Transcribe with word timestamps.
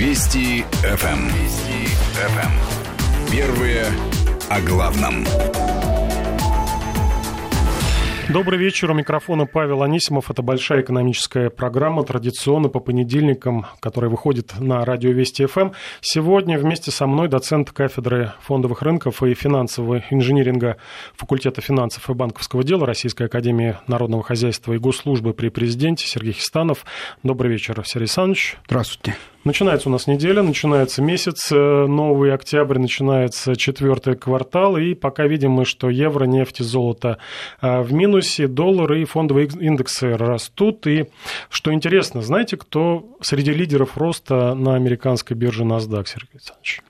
Вести 0.00 0.64
ФМ. 0.82 1.06
Эм. 1.06 1.26
Вести 1.26 1.84
ФМ. 2.14 2.38
Эм. 2.38 3.30
Первые 3.30 3.84
о 4.48 4.60
главном. 4.62 5.26
Добрый 8.30 8.58
вечер. 8.58 8.90
У 8.92 8.94
микрофона 8.94 9.44
Павел 9.44 9.82
Анисимов. 9.82 10.30
Это 10.30 10.40
большая 10.40 10.80
экономическая 10.80 11.50
программа, 11.50 12.02
традиционно 12.02 12.70
по 12.70 12.80
понедельникам, 12.80 13.66
которая 13.80 14.10
выходит 14.10 14.58
на 14.58 14.86
радио 14.86 15.10
Вести 15.10 15.44
ФМ. 15.44 15.72
Сегодня 16.00 16.58
вместе 16.58 16.90
со 16.90 17.06
мной 17.06 17.28
доцент 17.28 17.70
кафедры 17.70 18.32
фондовых 18.40 18.80
рынков 18.80 19.22
и 19.22 19.34
финансового 19.34 20.02
инжиниринга 20.08 20.78
факультета 21.14 21.60
финансов 21.60 22.08
и 22.08 22.14
банковского 22.14 22.64
дела 22.64 22.86
Российской 22.86 23.24
Академии 23.24 23.76
Народного 23.86 24.22
Хозяйства 24.22 24.72
и 24.72 24.78
Госслужбы 24.78 25.34
при 25.34 25.50
президенте 25.50 26.06
Сергей 26.06 26.32
Хистанов. 26.32 26.86
Добрый 27.22 27.52
вечер, 27.52 27.82
Сергей 27.84 28.04
Александрович. 28.04 28.56
Здравствуйте. 28.64 29.18
Начинается 29.42 29.88
у 29.88 29.92
нас 29.92 30.06
неделя, 30.06 30.42
начинается 30.42 31.00
месяц, 31.00 31.50
э, 31.50 31.86
новый 31.86 32.34
октябрь, 32.34 32.78
начинается 32.78 33.56
четвертый 33.56 34.14
квартал, 34.14 34.76
и 34.76 34.92
пока 34.92 35.26
видим 35.26 35.52
мы, 35.52 35.64
что 35.64 35.88
евро, 35.88 36.26
нефть 36.26 36.60
и 36.60 36.62
золото 36.62 37.16
э, 37.62 37.80
в 37.80 37.90
минусе, 37.90 38.48
доллары 38.48 39.00
и 39.00 39.06
фондовые 39.06 39.46
индексы 39.46 40.14
растут. 40.14 40.86
И 40.86 41.06
что 41.48 41.72
интересно, 41.72 42.20
знаете, 42.20 42.58
кто 42.58 43.16
среди 43.22 43.54
лидеров 43.54 43.96
роста 43.96 44.54
на 44.54 44.74
американской 44.74 45.34
бирже 45.34 45.64
NASDAQ, 45.64 46.06
Сергей 46.06 46.34
Александрович? 46.34 46.82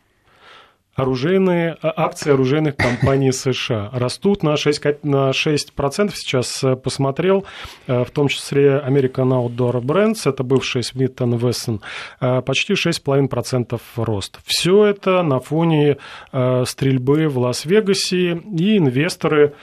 Оружейные, 1.01 1.77
а, 1.83 1.93
акции 1.97 2.33
оружейных 2.33 2.77
компаний 2.77 3.33
США 3.33 3.91
растут 3.93 4.43
на 4.43 4.55
6%, 4.57 4.99
на 5.03 5.31
6% 5.31 6.13
сейчас 6.15 6.65
э, 6.65 6.77
посмотрел, 6.77 7.45
э, 7.87 8.05
в 8.05 8.11
том 8.11 8.29
числе 8.29 8.83
American 8.87 9.31
Outdoor 9.31 9.81
Brands, 9.81 10.29
это 10.29 10.43
бывший 10.43 10.83
Smith 10.83 11.17
Wesson, 11.17 11.81
э, 12.21 12.43
почти 12.43 12.75
6,5% 12.75 13.81
рост. 13.97 14.39
Все 14.45 14.87
это 14.87 15.23
на 15.23 15.41
фоне 15.41 15.97
стрельбы 16.65 17.29
в 17.29 17.39
Лас-Вегасе, 17.39 18.41
и 18.59 18.79
инвесторы 18.79 19.55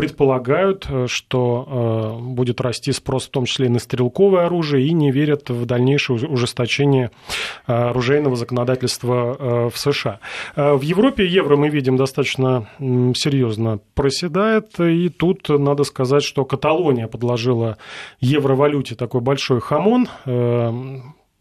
предполагают, 0.00 0.86
э, 0.88 1.06
что 1.08 2.16
э, 2.18 2.22
будет 2.22 2.62
расти 2.62 2.90
спрос 2.90 3.26
в 3.26 3.30
том 3.30 3.44
числе 3.44 3.66
и 3.66 3.68
на 3.68 3.78
стрелковое 3.78 4.46
оружие, 4.46 4.86
и 4.86 4.94
не 4.94 5.10
верят 5.10 5.50
в 5.50 5.66
дальнейшее 5.66 6.26
ужесточение 6.26 7.10
э, 7.66 7.72
оружейного 7.74 8.34
законодательства 8.34 9.68
в 9.70 9.76
США. 9.76 10.20
В 10.56 10.80
Европе 10.80 11.26
евро 11.26 11.56
мы 11.56 11.68
видим 11.68 11.98
достаточно 11.98 12.66
серьезно 12.78 13.80
проседает, 13.94 14.80
и 14.80 15.10
тут 15.10 15.50
надо 15.50 15.84
сказать, 15.84 16.22
что 16.22 16.46
Каталония 16.46 17.06
подложила 17.06 17.76
евровалюте 18.20 18.94
такой 18.94 19.20
большой 19.20 19.60
хамон 19.60 20.08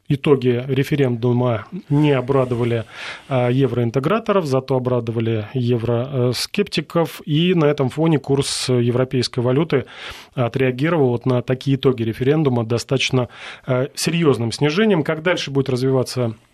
итоги 0.10 0.64
референдума 0.68 1.66
не 1.90 2.12
обрадовали 2.12 2.84
а, 3.28 3.50
евроинтеграторов, 3.50 4.46
зато 4.46 4.76
обрадовали 4.76 5.48
евроскептиков, 5.54 7.22
и 7.26 7.54
на 7.54 7.66
этом 7.66 7.90
фоне 7.90 8.20
курс 8.20 8.70
европейской 8.70 9.40
валюты 9.40 9.86
отреагировал 10.34 11.10
вот 11.10 11.26
на 11.26 11.42
такие 11.42 11.78
итоги 11.78 12.04
референдума 12.04 12.66
достаточно 12.66 13.30
а, 13.66 13.88
серьезным 13.94 14.52
снижением. 14.52 15.04
Как 15.04 15.22
дальше 15.22 15.52
будет 15.52 15.70
развиваться 15.70 16.26
а, 16.26 16.49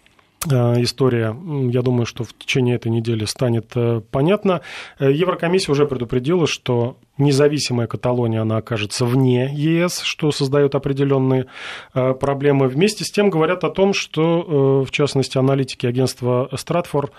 история, 0.54 1.36
я 1.72 1.82
думаю, 1.82 2.06
что 2.06 2.24
в 2.24 2.34
течение 2.34 2.76
этой 2.76 2.92
недели 2.92 3.26
станет 3.26 3.72
э, 3.76 4.02
понятна. 4.12 4.62
Э, 5.00 5.12
Еврокомиссия 5.12 5.72
уже 5.72 5.86
предупредила, 5.86 6.48
что 6.48 6.98
независимая 7.18 7.88
Каталония, 7.88 8.42
она 8.42 8.58
окажется 8.58 9.06
вне 9.06 9.50
ЕС, 9.54 10.02
что 10.02 10.32
создает 10.32 10.76
определенные 10.76 11.48
э, 11.94 12.14
проблемы. 12.14 12.68
Вместе 12.68 13.04
с 13.04 13.12
тем 13.12 13.30
говорят 13.30 13.64
о 13.64 13.70
том, 13.70 13.94
что, 13.94 14.82
э, 14.84 14.88
в 14.88 14.92
частности, 14.92 15.38
аналитики 15.38 15.86
агентства 15.86 16.50
Стратфор, 16.56 17.12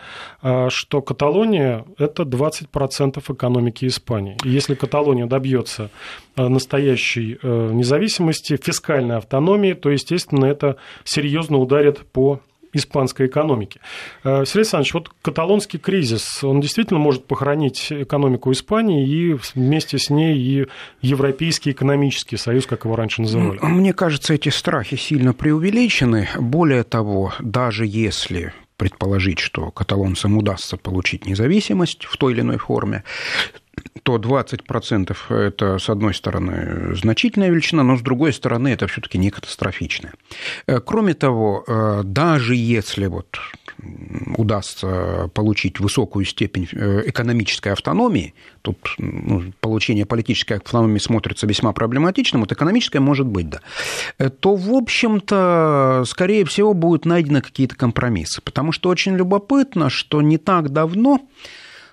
э, 0.43 0.69
что 0.71 1.01
Каталония– 1.01 1.85
это 1.99 2.25
20% 2.25 3.33
экономики 3.33 3.87
Испании. 3.87 4.37
И 4.45 4.51
если 4.51 4.75
Каталония 4.75 5.27
добьется 5.27 5.91
настоящей 6.37 7.39
независимости, 7.43 8.59
фискальной 8.63 9.17
автономии, 9.17 9.73
то, 9.73 9.89
естественно, 9.89 10.45
это 10.45 10.77
серьезно 11.05 11.57
ударит 11.57 12.01
по 12.13 12.41
испанской 12.77 13.27
экономики. 13.27 13.81
Э, 14.25 14.45
Сергей 14.45 14.61
Александрович, 14.61 14.95
вот 14.95 15.11
каталонский 15.23 15.79
кризис, 15.79 16.43
он 16.45 16.61
действительно 16.61 17.01
может 17.01 17.27
похоронить 17.27 17.89
экономику 17.91 18.53
Испании 18.53 19.09
и 19.09 19.37
вместе 19.55 19.99
с 19.99 20.11
ней 20.11 20.37
и 20.39 20.67
Европейский 21.01 21.73
экономический 21.73 22.37
союз, 22.37 22.67
как 22.67 22.85
его 22.85 22.97
раньше 22.97 23.23
называли? 23.23 23.59
Мне 23.63 23.93
кажется, 23.93 24.35
эти 24.35 24.49
страхи 24.49 24.97
сильно 24.97 25.33
преувеличены. 25.33 26.29
Более 26.39 26.83
того, 26.83 27.33
даже 27.41 27.87
если 27.87 28.53
предположить, 28.77 29.39
что 29.39 29.71
каталонцам 29.71 30.37
удастся 30.37 30.77
получить 30.77 31.27
независимость 31.27 32.05
в 32.05 32.17
той 32.17 32.33
или 32.33 32.41
иной 32.41 32.59
форме, 32.59 33.05
то 34.03 34.17
20% 34.17 35.17
это, 35.29 35.79
с 35.79 35.89
одной 35.91 36.15
стороны, 36.15 36.95
значительная 36.95 37.51
величина, 37.51 37.83
но 37.83 37.97
с 37.97 38.01
другой 38.01 38.33
стороны, 38.33 38.69
это 38.69 38.87
все-таки 38.87 39.19
не 39.19 39.31
катастрофичная. 39.31 40.13
Э, 40.67 40.81
кроме 40.81 41.15
того, 41.15 41.65
э, 41.67 42.03
даже 42.05 42.55
если 42.55 43.07
вот 43.07 43.39
удастся 44.37 45.31
получить 45.35 45.81
высокую 45.81 46.25
степень 46.25 46.69
э, 46.73 47.03
экономической 47.07 47.73
автономии, 47.73 48.35
тут 48.63 48.79
ну, 48.99 49.53
получение 49.61 50.07
политической 50.07 50.55
автономии 50.55 50.99
смотрится 50.99 51.47
весьма 51.47 51.73
проблематичным, 51.73 52.43
вот 52.43 52.53
экономическая 52.53 53.01
может 53.01 53.27
быть, 53.27 53.49
да, 53.49 53.61
то, 54.31 54.57
в 54.57 54.71
общем-то, 54.73 56.05
скорее 56.07 56.45
всего, 56.45 56.75
будут 56.75 57.05
найдены 57.05 57.41
какие-то 57.41 57.77
компромиссы. 57.77 58.41
Потому 58.43 58.73
что 58.73 58.89
очень 58.89 59.17
любопытно, 59.17 59.91
что 59.91 60.23
не 60.23 60.39
так 60.39 60.71
давно 60.71 61.21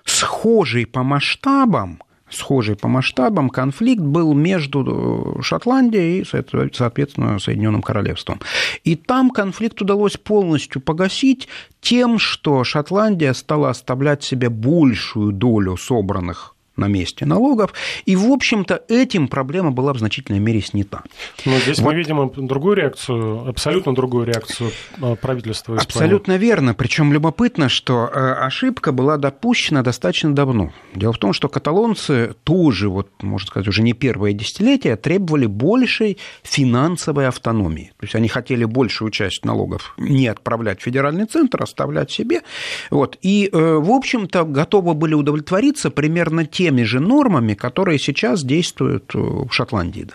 схожий 0.04 0.86
по 0.86 1.02
масштабам 1.02 2.00
схожий 2.34 2.76
по 2.76 2.88
масштабам 2.88 3.50
конфликт 3.50 4.02
был 4.02 4.34
между 4.34 5.38
Шотландией 5.42 6.20
и, 6.20 6.24
соответственно, 6.24 7.38
Соединенным 7.38 7.82
Королевством. 7.82 8.40
И 8.84 8.96
там 8.96 9.30
конфликт 9.30 9.80
удалось 9.80 10.16
полностью 10.16 10.80
погасить 10.80 11.48
тем, 11.80 12.18
что 12.18 12.64
Шотландия 12.64 13.32
стала 13.32 13.70
оставлять 13.70 14.22
себе 14.22 14.48
большую 14.48 15.32
долю 15.32 15.76
собранных 15.76 16.53
на 16.76 16.88
месте 16.88 17.26
налогов. 17.26 17.72
И, 18.04 18.16
в 18.16 18.30
общем-то, 18.30 18.82
этим 18.88 19.28
проблема 19.28 19.70
была 19.70 19.92
в 19.92 19.98
значительной 19.98 20.40
мере 20.40 20.60
снята. 20.60 21.02
Но 21.44 21.58
здесь 21.58 21.78
вот. 21.78 21.92
мы 21.92 21.98
видим 21.98 22.46
другую 22.46 22.76
реакцию, 22.76 23.48
абсолютно 23.48 23.94
другую 23.94 24.26
реакцию 24.26 24.70
э, 25.00 25.16
правительства 25.16 25.74
Испании. 25.74 25.86
Абсолютно 25.86 26.36
верно. 26.36 26.74
Причем 26.74 27.12
любопытно, 27.12 27.68
что 27.68 28.10
э, 28.12 28.32
ошибка 28.44 28.92
была 28.92 29.16
допущена 29.16 29.82
достаточно 29.82 30.34
давно. 30.34 30.72
Дело 30.94 31.12
в 31.12 31.18
том, 31.18 31.32
что 31.32 31.48
каталонцы 31.48 32.34
тоже, 32.44 32.88
вот, 32.88 33.10
можно 33.22 33.46
сказать, 33.46 33.68
уже 33.68 33.82
не 33.82 33.92
первое 33.92 34.32
десятилетие, 34.32 34.96
требовали 34.96 35.46
большей 35.46 36.18
финансовой 36.42 37.28
автономии. 37.28 37.92
То 37.98 38.04
есть 38.04 38.14
они 38.14 38.28
хотели 38.28 38.64
большую 38.64 39.10
часть 39.10 39.44
налогов 39.44 39.94
не 39.98 40.26
отправлять 40.26 40.80
в 40.80 40.84
федеральный 40.84 41.26
центр, 41.26 41.62
оставлять 41.62 42.10
себе. 42.10 42.42
Вот. 42.90 43.18
И, 43.22 43.48
э, 43.52 43.56
в 43.56 43.90
общем-то, 43.90 44.44
готовы 44.44 44.94
были 44.94 45.14
удовлетвориться 45.14 45.90
примерно 45.90 46.44
тем, 46.46 46.63
теми 46.64 46.84
же 46.84 47.00
нормами, 47.00 47.52
которые 47.54 47.98
сейчас 47.98 48.42
действуют 48.42 49.14
э, 49.14 49.18
в 49.18 49.50
Шотландии. 49.50 50.06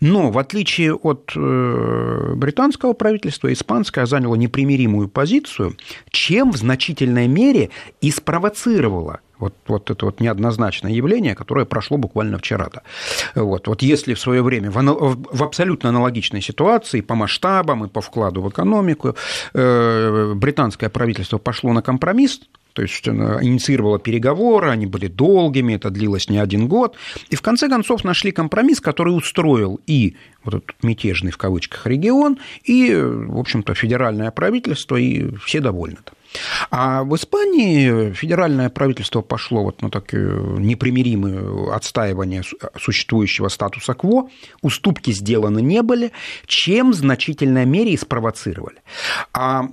Но 0.00 0.30
в 0.30 0.38
отличие 0.38 0.94
от 0.94 1.32
э, 1.36 2.34
британского 2.36 2.92
правительства, 2.92 3.52
испанское 3.52 4.06
заняло 4.06 4.36
непримиримую 4.36 5.08
позицию, 5.08 5.74
чем 6.10 6.52
в 6.52 6.56
значительной 6.56 7.26
мере 7.26 7.70
и 8.00 8.12
спровоцировало 8.12 9.18
вот, 9.40 9.54
вот 9.66 9.90
это 9.90 10.04
вот 10.04 10.20
неоднозначное 10.20 10.92
явление, 10.92 11.34
которое 11.34 11.64
прошло 11.64 11.96
буквально 11.96 12.38
вчера. 12.38 12.66
-то. 12.66 12.80
Вот, 13.34 13.68
вот 13.68 13.82
если 13.82 14.14
в 14.14 14.20
свое 14.20 14.42
время 14.42 14.70
в, 14.70 15.16
в 15.32 15.42
абсолютно 15.42 15.88
аналогичной 15.88 16.42
ситуации 16.42 17.00
по 17.00 17.14
масштабам 17.14 17.84
и 17.84 17.88
по 17.88 18.00
вкладу 18.00 18.42
в 18.42 18.48
экономику 18.48 19.16
э, 19.54 20.34
британское 20.36 20.88
правительство 20.88 21.38
пошло 21.38 21.72
на 21.72 21.82
компромисс, 21.82 22.40
то 22.80 22.84
есть 22.84 23.06
она 23.08 23.42
инициировала 23.42 23.98
переговоры, 23.98 24.70
они 24.70 24.86
были 24.86 25.06
долгими, 25.06 25.74
это 25.74 25.90
длилось 25.90 26.30
не 26.30 26.38
один 26.38 26.66
год. 26.66 26.96
И 27.28 27.36
в 27.36 27.42
конце 27.42 27.68
концов 27.68 28.04
нашли 28.04 28.32
компромисс, 28.32 28.80
который 28.80 29.10
устроил 29.10 29.80
и 29.86 30.16
вот 30.44 30.54
этот 30.54 30.82
мятежный 30.82 31.30
в 31.30 31.36
кавычках 31.36 31.86
регион, 31.86 32.38
и, 32.64 32.94
в 32.94 33.38
общем-то, 33.38 33.74
федеральное 33.74 34.30
правительство, 34.30 34.96
и 34.96 35.36
все 35.44 35.60
довольны. 35.60 35.98
-то. 35.98 36.12
А 36.70 37.02
в 37.02 37.14
Испании 37.16 38.12
федеральное 38.12 38.70
правительство 38.70 39.20
пошло 39.20 39.64
вот 39.64 39.82
на 39.82 39.90
такое 39.90 40.58
непримиримое 40.58 41.74
отстаивание 41.74 42.42
существующего 42.78 43.48
статуса 43.48 43.94
кво, 43.94 44.28
уступки 44.62 45.10
сделаны 45.10 45.60
не 45.60 45.82
были, 45.82 46.12
чем 46.46 46.92
в 46.92 46.94
значительной 46.94 47.66
мере 47.66 47.92
и 47.92 47.96
спровоцировали. 47.96 48.78
А 49.32 49.64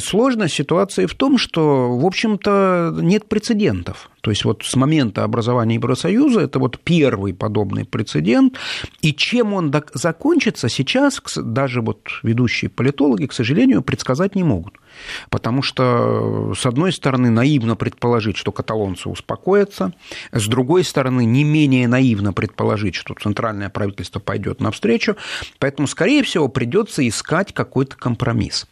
сложность 0.00 0.54
ситуации 0.54 1.06
в 1.06 1.14
том, 1.14 1.38
что, 1.38 1.96
в 1.96 2.04
общем-то, 2.04 2.96
нет 3.00 3.28
прецедентов. 3.28 4.10
То 4.20 4.30
есть 4.30 4.44
вот 4.44 4.64
с 4.64 4.74
момента 4.74 5.22
образования 5.22 5.76
Евросоюза 5.76 6.40
это 6.40 6.58
вот 6.58 6.80
первый 6.80 7.32
подобный 7.32 7.84
прецедент. 7.84 8.56
И 9.00 9.14
чем 9.14 9.52
он 9.54 9.72
закончится, 9.94 10.68
сейчас 10.68 11.22
даже 11.36 11.80
вот 11.80 12.08
ведущие 12.22 12.68
политологи, 12.68 13.26
к 13.26 13.32
сожалению, 13.32 13.82
предсказать 13.82 14.34
не 14.34 14.42
могут. 14.42 14.74
Потому 15.30 15.62
что, 15.62 16.52
с 16.54 16.66
одной 16.66 16.92
стороны, 16.92 17.30
наивно 17.30 17.76
предположить, 17.76 18.36
что 18.36 18.52
каталонцы 18.52 19.08
успокоятся, 19.08 19.92
с 20.32 20.46
другой 20.46 20.84
стороны, 20.84 21.24
не 21.24 21.44
менее 21.44 21.88
наивно 21.88 22.32
предположить, 22.32 22.94
что 22.94 23.14
центральное 23.14 23.68
правительство 23.68 24.20
пойдет 24.20 24.60
навстречу, 24.60 25.16
поэтому, 25.58 25.88
скорее 25.88 26.22
всего, 26.22 26.48
придется 26.48 27.06
искать 27.06 27.52
какой-то 27.52 27.96
компромисс. 27.96 28.66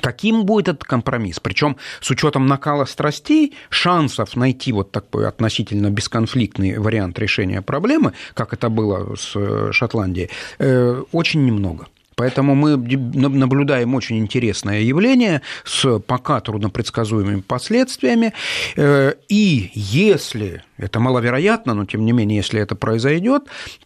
Каким 0.00 0.44
будет 0.44 0.68
этот 0.68 0.84
компромисс? 0.84 1.40
Причем 1.40 1.76
с 2.00 2.10
учетом 2.10 2.46
накала 2.46 2.84
страстей, 2.84 3.54
шансов 3.70 4.36
найти 4.36 4.72
вот 4.72 4.92
такой 4.92 5.26
относительно 5.26 5.90
бесконфликтный 5.90 6.78
вариант 6.78 7.18
решения 7.18 7.62
проблемы, 7.62 8.12
как 8.34 8.52
это 8.52 8.68
было 8.68 9.16
с 9.16 9.32
э, 9.34 9.70
Шотландией, 9.72 10.30
э, 10.58 11.02
очень 11.12 11.46
немного. 11.46 11.86
Поэтому 12.16 12.54
мы 12.54 12.78
наблюдаем 12.78 13.94
очень 13.94 14.16
интересное 14.16 14.80
явление 14.80 15.42
с 15.64 15.98
пока 15.98 16.40
труднопредсказуемыми 16.40 17.42
последствиями. 17.42 18.32
Э, 18.74 19.12
и 19.28 19.70
если, 19.74 20.62
это 20.78 20.98
маловероятно, 20.98 21.74
но 21.74 21.84
тем 21.84 22.06
не 22.06 22.12
менее, 22.12 22.38
если 22.38 22.58
это 22.58 22.74
произойдет, 22.74 23.42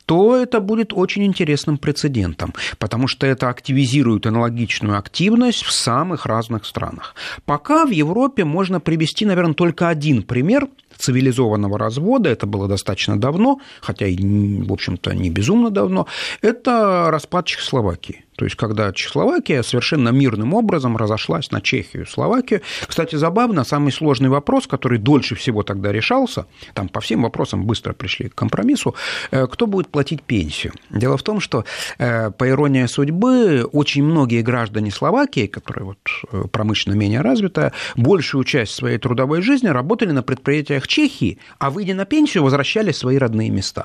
то 0.07 0.37
это 0.37 0.61
будет 0.61 0.93
очень 0.93 1.25
интересным 1.25 1.77
прецедентом, 1.77 2.55
потому 2.79 3.09
что 3.09 3.27
это 3.27 3.49
активизирует 3.49 4.27
аналогичную 4.27 4.97
активность 4.97 5.65
в 5.65 5.73
самых 5.73 6.25
разных 6.25 6.67
странах. 6.67 7.17
Пока 7.47 7.85
в 7.85 7.91
Европе 7.91 8.45
можно 8.45 8.79
привести, 8.79 9.27
наверное, 9.27 9.55
только 9.55 9.89
один 9.89 10.23
пример 10.23 10.69
цивилизованного 11.01 11.79
развода, 11.79 12.29
это 12.29 12.47
было 12.47 12.69
достаточно 12.69 13.19
давно, 13.19 13.61
хотя 13.81 14.07
и, 14.07 14.17
в 14.63 14.73
общем-то, 14.73 15.15
не 15.15 15.31
безумно 15.31 15.71
давно, 15.71 16.07
это 16.43 17.09
распад 17.11 17.47
Чехословакии. 17.47 18.25
То 18.41 18.45
есть, 18.45 18.57
когда 18.57 18.91
Чехословакия 18.91 19.63
совершенно 19.63 20.09
мирным 20.09 20.55
образом 20.55 20.97
разошлась 20.97 21.51
на 21.51 21.61
Чехию 21.61 22.07
Словакию. 22.07 22.63
Кстати, 22.87 23.17
забавно, 23.17 23.65
самый 23.65 23.93
сложный 23.93 24.31
вопрос, 24.31 24.67
который 24.67 24.97
дольше 24.97 25.35
всего 25.35 25.63
тогда 25.63 25.93
решался, 25.93 26.47
там 26.73 26.89
по 26.89 27.03
всем 27.03 27.21
вопросам 27.21 27.67
быстро 27.67 27.93
пришли 27.93 28.31
к 28.31 28.35
компромиссу, 28.35 28.95
э, 29.31 29.47
кто 29.47 29.67
будет 29.67 29.89
платить 29.89 30.23
пенсию. 30.23 30.73
Дело 30.89 31.19
в 31.19 31.23
том, 31.23 31.39
что, 31.39 31.67
э, 31.99 32.31
по 32.31 32.49
иронии 32.49 32.87
судьбы, 32.87 33.69
очень 33.73 34.05
многие 34.05 34.41
граждане 34.41 34.91
Словакии, 34.91 35.47
которые 35.47 35.85
вот 35.85 35.99
э, 36.33 36.45
промышленно 36.51 36.95
менее 36.95 37.21
развитая, 37.21 37.75
большую 37.95 38.45
часть 38.45 38.73
своей 38.73 38.97
трудовой 38.97 39.43
жизни 39.43 39.69
работали 39.69 40.13
на 40.13 40.23
предприятиях 40.23 40.89
Чехии, 40.89 41.37
а 41.59 41.69
выйдя 41.69 41.95
на 41.95 42.07
пенсию, 42.07 42.45
возвращались 42.45 42.97
свои 42.97 43.19
родные 43.19 43.51
места. 43.51 43.85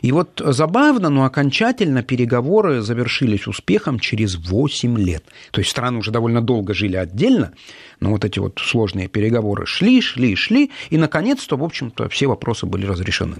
И 0.00 0.10
вот 0.10 0.40
забавно, 0.42 1.10
но 1.10 1.24
окончательно 1.24 2.02
переговоры 2.02 2.80
завершились 2.80 3.46
успехом 3.46 3.89
успехом 3.90 3.98
через 3.98 4.36
8 4.36 4.98
лет. 4.98 5.24
То 5.50 5.60
есть 5.60 5.70
страны 5.70 5.98
уже 5.98 6.10
довольно 6.10 6.40
долго 6.40 6.74
жили 6.74 6.96
отдельно, 6.96 7.52
но 8.00 8.10
вот 8.10 8.24
эти 8.24 8.38
вот 8.38 8.60
сложные 8.62 9.08
переговоры 9.08 9.66
шли, 9.66 10.00
шли, 10.00 10.34
шли, 10.34 10.70
и, 10.88 10.98
наконец-то, 10.98 11.56
в 11.56 11.62
общем-то, 11.62 12.08
все 12.08 12.26
вопросы 12.26 12.66
были 12.66 12.86
разрешены. 12.86 13.30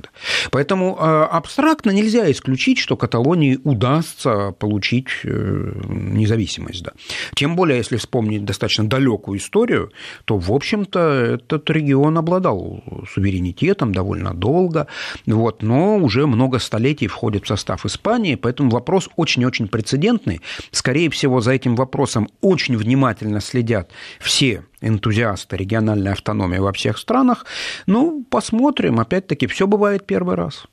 Поэтому 0.50 0.96
э, 1.00 1.02
абстрактно 1.30 1.90
нельзя 1.90 2.30
исключить, 2.30 2.78
что 2.78 2.96
Каталонии 2.96 3.58
удастся 3.64 4.52
получить 4.52 5.08
э, 5.24 5.72
независимость. 5.88 6.82
Да. 6.82 6.92
Тем 7.34 7.56
более, 7.56 7.78
если 7.78 7.96
вспомнить 7.96 8.44
достаточно 8.44 8.84
далекую 8.84 9.38
историю, 9.38 9.90
то, 10.24 10.38
в 10.38 10.52
общем-то, 10.52 10.98
этот 11.34 11.68
регион 11.70 12.18
обладал 12.18 12.84
суверенитетом 13.12 13.92
довольно 13.92 14.34
долго, 14.34 14.86
вот, 15.26 15.62
но 15.62 15.96
уже 15.96 16.26
много 16.26 16.58
столетий 16.58 17.06
входит 17.06 17.44
в 17.44 17.48
состав 17.48 17.86
Испании, 17.86 18.34
поэтому 18.34 18.70
вопрос 18.70 19.08
очень-очень 19.16 19.68
прецедентный. 19.68 20.40
Скорее 20.70 21.10
всего, 21.10 21.40
за 21.40 21.52
этим 21.52 21.76
вопросом 21.76 22.28
очень 22.40 22.76
внимательно 22.76 23.40
следят 23.40 23.90
все 24.20 24.49
энтузиасты 24.80 25.56
региональной 25.56 26.12
автономии 26.12 26.58
во 26.58 26.72
всех 26.72 26.98
странах. 26.98 27.44
Ну, 27.86 28.24
посмотрим. 28.30 29.00
Опять-таки, 29.00 29.46
все 29.46 29.66
бывает 29.66 30.06
первый 30.06 30.36
раз. 30.36 30.66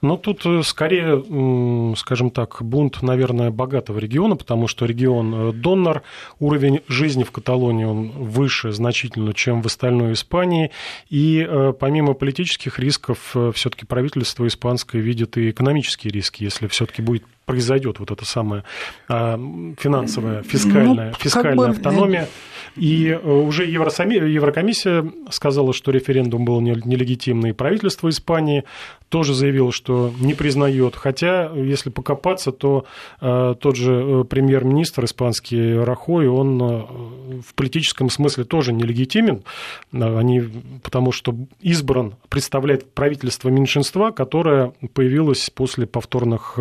Ну, 0.00 0.16
тут 0.16 0.46
э, 0.46 0.62
скорее, 0.62 1.94
скажем 1.96 2.30
так, 2.30 2.58
бунт, 2.60 3.02
наверное, 3.02 3.50
богатого 3.50 3.98
региона, 3.98 4.36
потому 4.36 4.68
что 4.68 4.86
регион 4.86 5.34
э, 5.34 5.52
донор, 5.52 6.02
уровень 6.38 6.80
жизни 6.88 7.24
в 7.24 7.32
Каталонии 7.32 7.84
он 7.84 8.10
выше 8.10 8.72
значительно, 8.72 9.34
чем 9.34 9.62
в 9.62 9.66
остальной 9.66 10.12
Испании, 10.12 10.70
и 11.08 11.46
э, 11.48 11.72
помимо 11.78 12.14
политических 12.14 12.78
рисков, 12.78 13.34
все-таки 13.54 13.86
правительство 13.86 14.46
испанское 14.46 15.02
видит 15.02 15.36
и 15.36 15.50
экономические 15.50 16.12
риски, 16.12 16.44
если 16.44 16.68
все-таки 16.68 17.02
будет 17.02 17.24
произойдет 17.44 17.98
вот 17.98 18.10
эта 18.10 18.26
самая 18.26 18.62
а, 19.08 19.40
финансовая, 19.78 20.42
фискальная, 20.42 21.08
ну, 21.08 21.14
фискальная 21.18 21.56
бы... 21.56 21.68
автономия. 21.68 22.28
И 22.78 23.08
э, 23.08 23.16
уже 23.18 23.64
Еврокомиссия 23.66 25.04
сказала, 25.30 25.72
что 25.72 25.90
референдум 25.90 26.44
был 26.44 26.60
нелегитимный. 26.60 27.52
Правительство 27.52 28.08
Испании 28.08 28.64
тоже 29.08 29.34
заявило, 29.34 29.72
что 29.72 30.12
не 30.20 30.34
признает. 30.34 30.94
Хотя, 30.94 31.50
если 31.54 31.90
покопаться, 31.90 32.52
то 32.52 32.84
э, 33.20 33.54
тот 33.60 33.76
же 33.76 33.92
э, 33.92 34.24
премьер-министр 34.24 35.06
испанский 35.06 35.74
Рахой, 35.78 36.28
он 36.28 36.58
в 37.42 37.54
политическом 37.54 38.10
смысле 38.10 38.44
тоже 38.44 38.72
нелегитимен, 38.72 39.42
они, 39.92 40.42
потому 40.82 41.10
что 41.12 41.34
избран, 41.60 42.14
представляет 42.28 42.92
правительство 42.92 43.48
меньшинства, 43.48 44.10
которое 44.10 44.72
появилось 44.92 45.50
после 45.50 45.86
повторных 45.86 46.58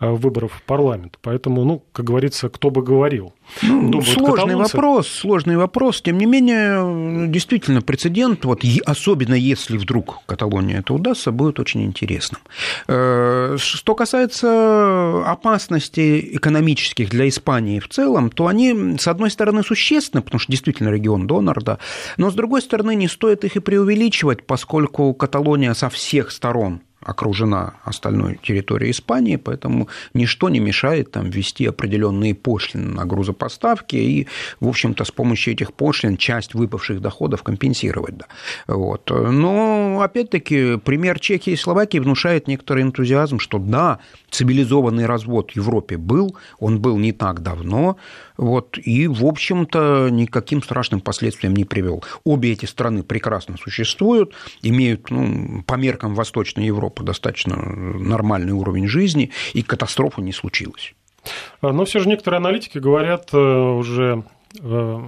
выборов 0.00 0.52
в 0.52 0.62
парламент. 0.62 1.18
Поэтому, 1.22 1.64
ну, 1.64 1.82
как 1.92 2.06
говорится, 2.06 2.48
кто 2.48 2.70
бы 2.70 2.82
говорил. 2.82 3.32
Ну, 3.62 4.00
сложный 4.02 4.54
каталонцы. 4.54 4.76
вопрос, 4.76 5.08
сложный 5.08 5.39
вопрос. 5.46 6.02
Тем 6.02 6.18
не 6.18 6.26
менее, 6.26 7.28
действительно, 7.28 7.82
прецедент, 7.82 8.44
вот, 8.44 8.62
особенно 8.84 9.34
если 9.34 9.76
вдруг 9.76 10.24
Каталония 10.26 10.78
это 10.78 10.94
удастся, 10.94 11.32
будет 11.32 11.60
очень 11.60 11.82
интересным. 11.82 12.40
Э, 12.88 13.56
что 13.58 13.94
касается 13.94 15.22
опасностей 15.26 16.36
экономических 16.36 17.10
для 17.10 17.28
Испании 17.28 17.80
в 17.80 17.88
целом, 17.88 18.30
то 18.30 18.46
они, 18.46 18.98
с 18.98 19.08
одной 19.08 19.30
стороны, 19.30 19.62
существенны, 19.62 20.22
потому 20.22 20.40
что 20.40 20.52
действительно 20.52 20.88
регион 20.90 21.26
донор, 21.26 21.62
да, 21.62 21.78
но 22.16 22.30
с 22.30 22.34
другой 22.34 22.62
стороны, 22.62 22.94
не 22.94 23.08
стоит 23.08 23.44
их 23.44 23.56
и 23.56 23.60
преувеличивать, 23.60 24.46
поскольку 24.46 25.12
Каталония 25.14 25.74
со 25.74 25.88
всех 25.88 26.30
сторон 26.30 26.80
окружена 27.00 27.74
остальной 27.84 28.38
территорией 28.42 28.90
Испании, 28.90 29.36
поэтому 29.36 29.88
ничто 30.14 30.48
не 30.48 30.60
мешает 30.60 31.10
там 31.12 31.30
ввести 31.30 31.66
определенные 31.66 32.34
пошлины 32.34 32.94
на 32.94 33.06
грузопоставки 33.06 33.96
и, 33.96 34.28
в 34.60 34.68
общем-то, 34.68 35.04
с 35.04 35.10
помощью 35.10 35.54
этих 35.54 35.72
пошлин 35.72 36.16
часть 36.16 36.54
выпавших 36.54 37.00
доходов 37.00 37.42
компенсировать. 37.42 38.18
Да. 38.18 38.26
Вот. 38.66 39.10
Но, 39.10 40.00
опять-таки, 40.02 40.76
пример 40.78 41.18
Чехии 41.20 41.52
и 41.52 41.56
Словакии 41.56 41.98
внушает 41.98 42.48
некоторый 42.48 42.82
энтузиазм, 42.82 43.38
что 43.38 43.58
да, 43.58 43.98
цивилизованный 44.30 45.06
развод 45.06 45.52
в 45.52 45.56
Европе 45.56 45.96
был, 45.96 46.36
он 46.58 46.80
был 46.80 46.98
не 46.98 47.12
так 47.12 47.42
давно, 47.42 47.96
вот, 48.40 48.78
и, 48.78 49.06
в 49.06 49.26
общем-то, 49.26 50.08
никаким 50.10 50.62
страшным 50.62 51.02
последствиям 51.02 51.54
не 51.54 51.66
привел. 51.66 52.02
Обе 52.24 52.52
эти 52.52 52.64
страны 52.64 53.02
прекрасно 53.02 53.58
существуют, 53.58 54.32
имеют 54.62 55.10
ну, 55.10 55.62
по 55.66 55.74
меркам 55.74 56.14
Восточной 56.14 56.64
Европы 56.64 57.04
достаточно 57.04 57.56
нормальный 57.56 58.54
уровень 58.54 58.88
жизни, 58.88 59.30
и 59.52 59.60
катастрофа 59.60 60.22
не 60.22 60.32
случилась. 60.32 60.94
Но 61.60 61.84
все 61.84 62.00
же 62.00 62.08
некоторые 62.08 62.38
аналитики 62.38 62.78
говорят 62.78 63.28
э, 63.34 63.36
уже 63.36 64.24
э, 64.58 65.00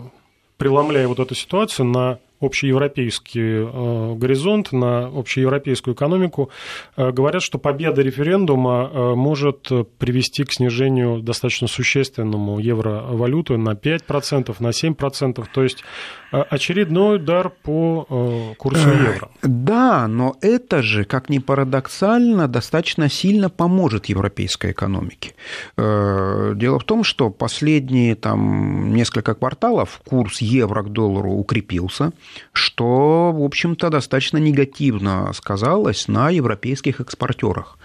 преломляя 0.59 1.09
вот 1.09 1.19
эту 1.19 1.35
ситуацию 1.35 1.87
на 1.87 2.19
общеевропейский 2.43 3.41
э, 3.43 4.15
горизонт, 4.17 4.73
на 4.73 5.07
общеевропейскую 5.07 5.95
экономику, 5.95 6.51
э, 6.97 7.11
говорят, 7.13 7.43
что 7.43 7.59
победа 7.59 8.03
референдума 8.03 8.91
э, 8.93 9.15
может 9.15 9.69
привести 9.99 10.45
к 10.45 10.53
снижению 10.53 11.21
достаточно 11.21 11.69
существенному 11.69 12.59
евровалюты 12.59 13.57
на 13.57 13.71
5%, 13.71 14.57
на 14.59 14.69
7%. 14.69 15.47
То 15.53 15.63
есть 15.63 15.85
очередной 16.31 17.17
удар 17.17 17.51
по 17.51 18.55
курсу 18.57 18.89
евро. 18.89 19.31
Да, 19.43 20.09
но 20.09 20.37
это 20.41 20.83
же, 20.83 21.05
как 21.05 21.29
ни 21.29 21.39
парадоксально, 21.39 22.49
достаточно 22.49 23.11
сильно 23.11 23.51
поможет 23.51 24.07
европейской 24.07 24.73
экономике. 24.73 25.35
Дело 25.77 26.79
в 26.79 26.85
том, 26.85 27.05
что 27.05 27.29
последние 27.31 28.15
там, 28.15 28.95
несколько 28.95 29.35
кварталов 29.35 30.01
курс 30.07 30.41
евро 30.41 30.83
к 30.83 30.89
доллару 30.91 31.33
укрепился, 31.33 32.13
что, 32.53 33.33
в 33.33 33.43
общем-то, 33.43 33.91
достаточно 33.91 34.39
негативно 34.39 35.33
сказалось 35.33 36.09
на 36.09 36.31
европейских 36.31 37.01
экспортерах, 37.01 37.79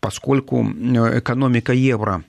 поскольку 0.00 0.64
э, 0.64 1.18
экономика 1.18 1.72
евро, 1.72 2.24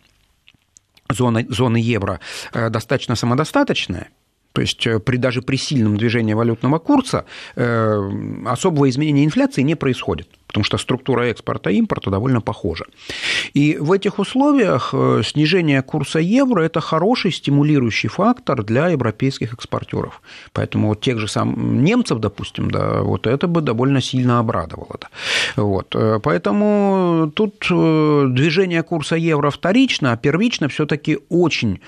зона, 1.10 1.46
зоны 1.50 1.77
евро 1.77 2.20
э, 2.53 2.70
достаточно 2.70 3.15
самодостаточная, 3.15 4.10
То 4.53 4.62
есть 4.62 4.88
э, 4.88 5.00
при, 5.00 5.17
даже 5.17 5.41
при 5.41 5.58
сильном 5.58 5.98
движении 5.98 6.34
валютного 6.34 6.79
курса 6.79 7.25
э, 7.55 8.46
особого 8.46 8.89
изменения 8.89 9.25
инфляции 9.25 9.62
не 9.63 9.75
происходит 9.75 10.29
потому 10.55 10.63
что 10.63 10.77
структура 10.77 11.24
экспорта 11.24 11.69
и 11.69 11.75
импорта 11.75 12.09
довольно 12.09 12.39
похожа. 12.39 12.85
И 13.53 13.77
в 13.77 13.91
этих 13.91 14.19
условиях 14.19 14.93
э, 14.93 15.21
снижение 15.25 15.81
курса 15.81 16.19
евро– 16.19 16.62
это 16.63 16.79
хороший 16.79 17.33
стимулирующий 17.33 18.07
фактор 18.07 18.63
для 18.63 18.88
европейских 18.88 19.53
экспортеров. 19.53 20.21
Поэтому 20.53 20.88
вот 20.88 21.01
тех 21.01 21.19
же 21.19 21.27
самых 21.27 21.57
немцев, 21.57 22.19
допустим, 22.19 22.71
да, 22.71 23.01
вот 23.01 23.27
это 23.27 23.47
бы 23.47 23.59
довольно 23.59 24.01
сильно 24.01 24.39
обрадовало. 24.39 24.97
Да. 25.01 25.07
Вот. 25.57 25.93
Э, 25.93 26.19
поэтому 26.24 27.29
тут 27.35 27.67
э, 27.69 28.25
движение 28.29 28.81
курса 28.81 29.17
евро 29.17 29.50
вторично, 29.50 30.13
а 30.13 30.17
первично 30.17 30.69
все 30.69 30.85
таки 30.85 31.17
очень 31.27 31.81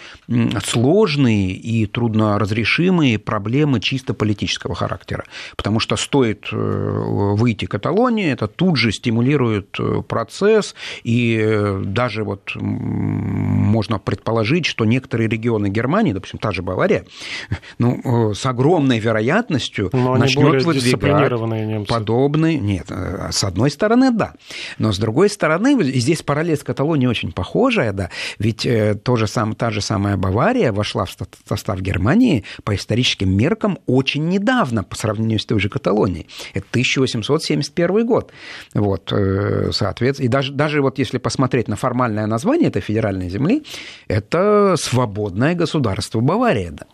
сложные 0.66 1.52
и 1.52 1.86
трудно 1.86 2.38
разрешимые 2.38 3.18
проблемы 3.18 3.80
чисто 3.80 4.14
политического 4.14 4.76
характера. 4.76 5.24
Потому 5.56 5.80
что 5.80 5.96
стоит 5.96 6.48
выйти 6.52 7.66
Каталонии, 7.66 8.30
это 8.30 8.48
тут 8.58 8.76
же 8.76 8.92
стимулирует 8.92 9.80
э, 9.80 10.02
процесс, 10.02 10.76
и 11.04 11.40
э, 11.40 11.82
даже 11.86 12.24
вот 12.24 12.54
можно 12.56 14.00
предположить, 14.00 14.66
что 14.66 14.84
некоторые 14.84 15.30
регионы 15.30 15.70
Германии, 15.70 16.12
допустим, 16.12 16.40
та 16.40 16.52
же 16.52 16.64
Бавария, 16.64 17.06
ну, 17.78 18.32
э, 18.32 18.34
с 18.34 18.46
огромной 18.46 19.00
вероятностью 19.00 19.90
начнет 19.94 20.64
выдвигать 20.66 21.88
подобные... 21.88 22.60
Нет, 22.60 22.92
с 23.30 23.44
одной 23.44 23.70
стороны, 23.70 24.12
да. 24.12 24.34
Но 24.80 24.92
с 24.92 24.98
другой 24.98 25.30
стороны, 25.30 25.80
и 25.80 26.00
здесь 26.00 26.24
параллель 26.24 26.58
с 26.58 26.64
Каталонией 26.64 27.10
очень 27.10 27.32
похожая, 27.32 27.94
да, 27.94 28.10
ведь 28.40 28.68
то 29.04 29.16
же 29.16 29.28
сам, 29.28 29.54
та 29.56 29.70
же 29.70 29.82
самая 29.82 30.18
Бавария 30.18 30.72
вошла 30.74 31.06
в 31.06 31.16
состав 31.48 31.80
Германии 31.80 32.44
по 32.64 32.76
историческим 32.76 33.30
меркам 33.30 33.78
очень 33.86 34.28
недавно 34.28 34.84
по 34.84 34.96
сравнению 34.96 35.40
с 35.40 35.46
той 35.46 35.60
же 35.60 35.70
Каталонией. 35.70 36.28
Это 36.54 36.66
1871 36.72 38.06
год. 38.06 38.32
Вот, 38.74 39.12
э, 39.12 39.70
соответственно, 39.72 40.26
и 40.26 40.30
даже, 40.30 40.54
даже 40.54 40.82
вот 40.82 41.00
если 41.00 41.18
посмотреть 41.18 41.68
на 41.68 41.76
формальное 41.76 42.28
название 42.28 42.70
этой 42.70 42.82
федеральной 42.82 43.30
земли, 43.30 43.64
это 44.08 44.76
свободное 44.78 45.56
государство 45.56 46.20
Бавария. 46.20 46.72
Да. 46.72 46.86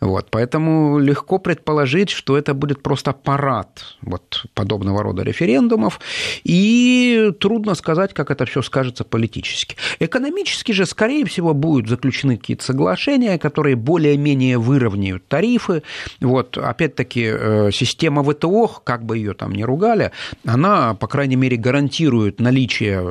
Вот, 0.00 0.28
поэтому 0.30 0.98
легко 0.98 1.38
предположить, 1.38 2.10
что 2.10 2.36
это 2.36 2.54
будет 2.54 2.82
просто 2.82 3.12
парад 3.12 3.96
вот, 4.02 4.46
подобного 4.54 5.02
рода 5.02 5.22
референдумов, 5.22 6.00
и 6.44 7.32
трудно 7.40 7.74
сказать, 7.74 8.14
как 8.14 8.30
это 8.30 8.44
все 8.44 8.62
скажется 8.62 9.04
политически. 9.04 9.76
Экономически 9.98 10.72
же, 10.72 10.86
скорее 10.86 11.24
всего, 11.24 11.54
будут 11.54 11.88
заключены 11.88 12.36
какие-то 12.36 12.64
соглашения, 12.64 13.38
которые 13.38 13.76
более-менее 13.76 14.58
выровняют 14.58 15.26
тарифы. 15.28 15.82
Вот, 16.20 16.58
опять-таки, 16.58 17.24
э, 17.26 17.70
система 17.72 18.22
ВТО, 18.22 18.68
как 18.84 19.04
бы 19.04 19.16
ее 19.16 19.34
там 19.34 19.52
ни 19.52 19.62
ругали, 19.62 20.12
она, 20.44 20.85
по 20.94 21.06
крайней 21.06 21.36
мере, 21.36 21.56
гарантирует 21.56 22.40
наличие 22.40 23.02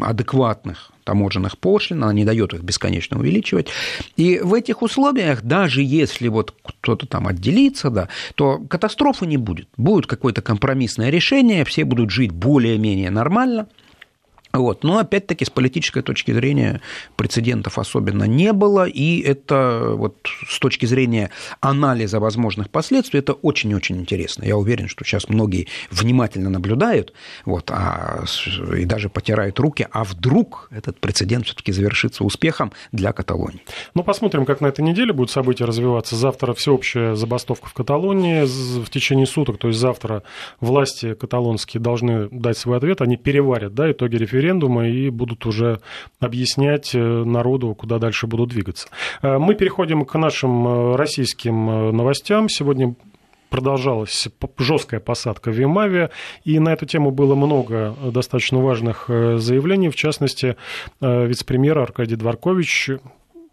адекватных 0.00 0.90
таможенных 1.04 1.58
пошлин, 1.58 2.02
она 2.02 2.12
не 2.12 2.24
дает 2.24 2.54
их 2.54 2.62
бесконечно 2.62 3.18
увеличивать. 3.18 3.68
И 4.16 4.40
в 4.42 4.54
этих 4.54 4.82
условиях, 4.82 5.42
даже 5.42 5.82
если 5.82 6.28
вот 6.28 6.54
кто-то 6.62 7.06
там 7.06 7.26
отделится, 7.26 7.90
да, 7.90 8.08
то 8.34 8.58
катастрофы 8.58 9.26
не 9.26 9.36
будет. 9.36 9.68
Будет 9.76 10.06
какое-то 10.06 10.40
компромиссное 10.40 11.10
решение, 11.10 11.64
все 11.64 11.84
будут 11.84 12.10
жить 12.10 12.32
более-менее 12.32 13.10
нормально– 13.10 13.68
вот. 14.54 14.84
Но 14.84 14.98
опять-таки 14.98 15.44
с 15.44 15.50
политической 15.50 16.02
точки 16.02 16.32
зрения 16.32 16.80
прецедентов 17.16 17.78
особенно 17.78 18.24
не 18.24 18.52
было, 18.52 18.86
и 18.86 19.20
это 19.20 19.92
вот 19.94 20.16
с 20.48 20.58
точки 20.60 20.86
зрения 20.86 21.30
анализа 21.60 22.20
возможных 22.20 22.70
последствий 22.70 23.18
это 23.18 23.32
очень-очень 23.32 23.96
интересно. 23.96 24.44
Я 24.44 24.56
уверен, 24.56 24.88
что 24.88 25.04
сейчас 25.04 25.28
многие 25.28 25.66
внимательно 25.90 26.50
наблюдают 26.50 27.12
вот, 27.44 27.70
а, 27.70 28.24
и 28.76 28.84
даже 28.84 29.08
потирают 29.08 29.58
руки, 29.58 29.88
а 29.90 30.04
вдруг 30.04 30.68
этот 30.70 31.00
прецедент 31.00 31.46
все-таки 31.46 31.72
завершится 31.72 32.24
успехом 32.24 32.72
для 32.92 33.12
Каталонии. 33.12 33.60
Ну, 33.94 34.04
посмотрим, 34.04 34.46
как 34.46 34.60
на 34.60 34.68
этой 34.68 34.82
неделе 34.82 35.12
будут 35.12 35.32
события 35.32 35.64
развиваться. 35.64 36.14
Завтра 36.14 36.54
всеобщая 36.54 37.16
забастовка 37.16 37.68
в 37.68 37.74
Каталонии 37.74 38.44
в 38.44 38.88
течение 38.88 39.26
суток, 39.26 39.58
то 39.58 39.68
есть 39.68 39.80
завтра 39.80 40.22
власти 40.60 41.14
каталонские 41.14 41.80
должны 41.80 42.28
дать 42.30 42.56
свой 42.56 42.76
ответ, 42.76 43.00
они 43.00 43.16
переварят 43.16 43.74
да, 43.74 43.90
итоги 43.90 44.16
референдума 44.16 44.43
референдума 44.44 44.88
и 44.88 45.10
будут 45.10 45.46
уже 45.46 45.80
объяснять 46.20 46.94
э, 46.94 46.98
народу, 46.98 47.74
куда 47.74 47.98
дальше 47.98 48.26
будут 48.26 48.50
двигаться. 48.50 48.88
Э, 49.22 49.38
мы 49.38 49.54
переходим 49.54 50.04
к 50.04 50.18
нашим 50.18 50.66
э, 50.66 50.96
российским 50.96 51.96
новостям. 51.96 52.48
Сегодня 52.48 52.94
продолжалась 53.48 54.28
жесткая 54.58 55.00
посадка 55.00 55.50
в 55.50 55.54
Вимаве, 55.54 56.10
и 56.44 56.58
на 56.58 56.72
эту 56.72 56.86
тему 56.86 57.10
было 57.10 57.34
много 57.34 57.94
достаточно 58.12 58.58
важных 58.58 59.04
заявлений. 59.08 59.90
В 59.90 59.94
частности, 59.94 60.56
вице-премьер 61.00 61.78
Аркадий 61.78 62.16
Дворкович 62.16 62.90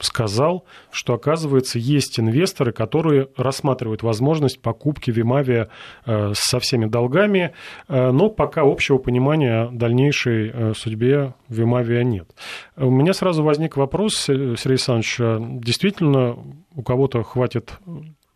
сказал, 0.03 0.65
что, 0.91 1.13
оказывается, 1.13 1.79
есть 1.79 2.19
инвесторы, 2.19 2.71
которые 2.71 3.29
рассматривают 3.37 4.03
возможность 4.03 4.61
покупки 4.61 5.11
Вимавия 5.11 5.69
э, 6.05 6.33
со 6.33 6.59
всеми 6.59 6.85
долгами, 6.85 7.53
э, 7.87 8.11
но 8.11 8.29
пока 8.29 8.61
общего 8.61 8.97
понимания 8.97 9.69
дальнейшей 9.71 10.51
э, 10.53 10.73
судьбе 10.75 11.33
Вимавия 11.49 12.03
нет. 12.03 12.29
У 12.77 12.89
меня 12.89 13.13
сразу 13.13 13.43
возник 13.43 13.77
вопрос, 13.77 14.15
Сергей 14.15 14.55
Александрович, 14.65 15.17
а 15.19 15.37
действительно 15.39 16.37
у 16.75 16.81
кого-то 16.83 17.23
хватит 17.23 17.73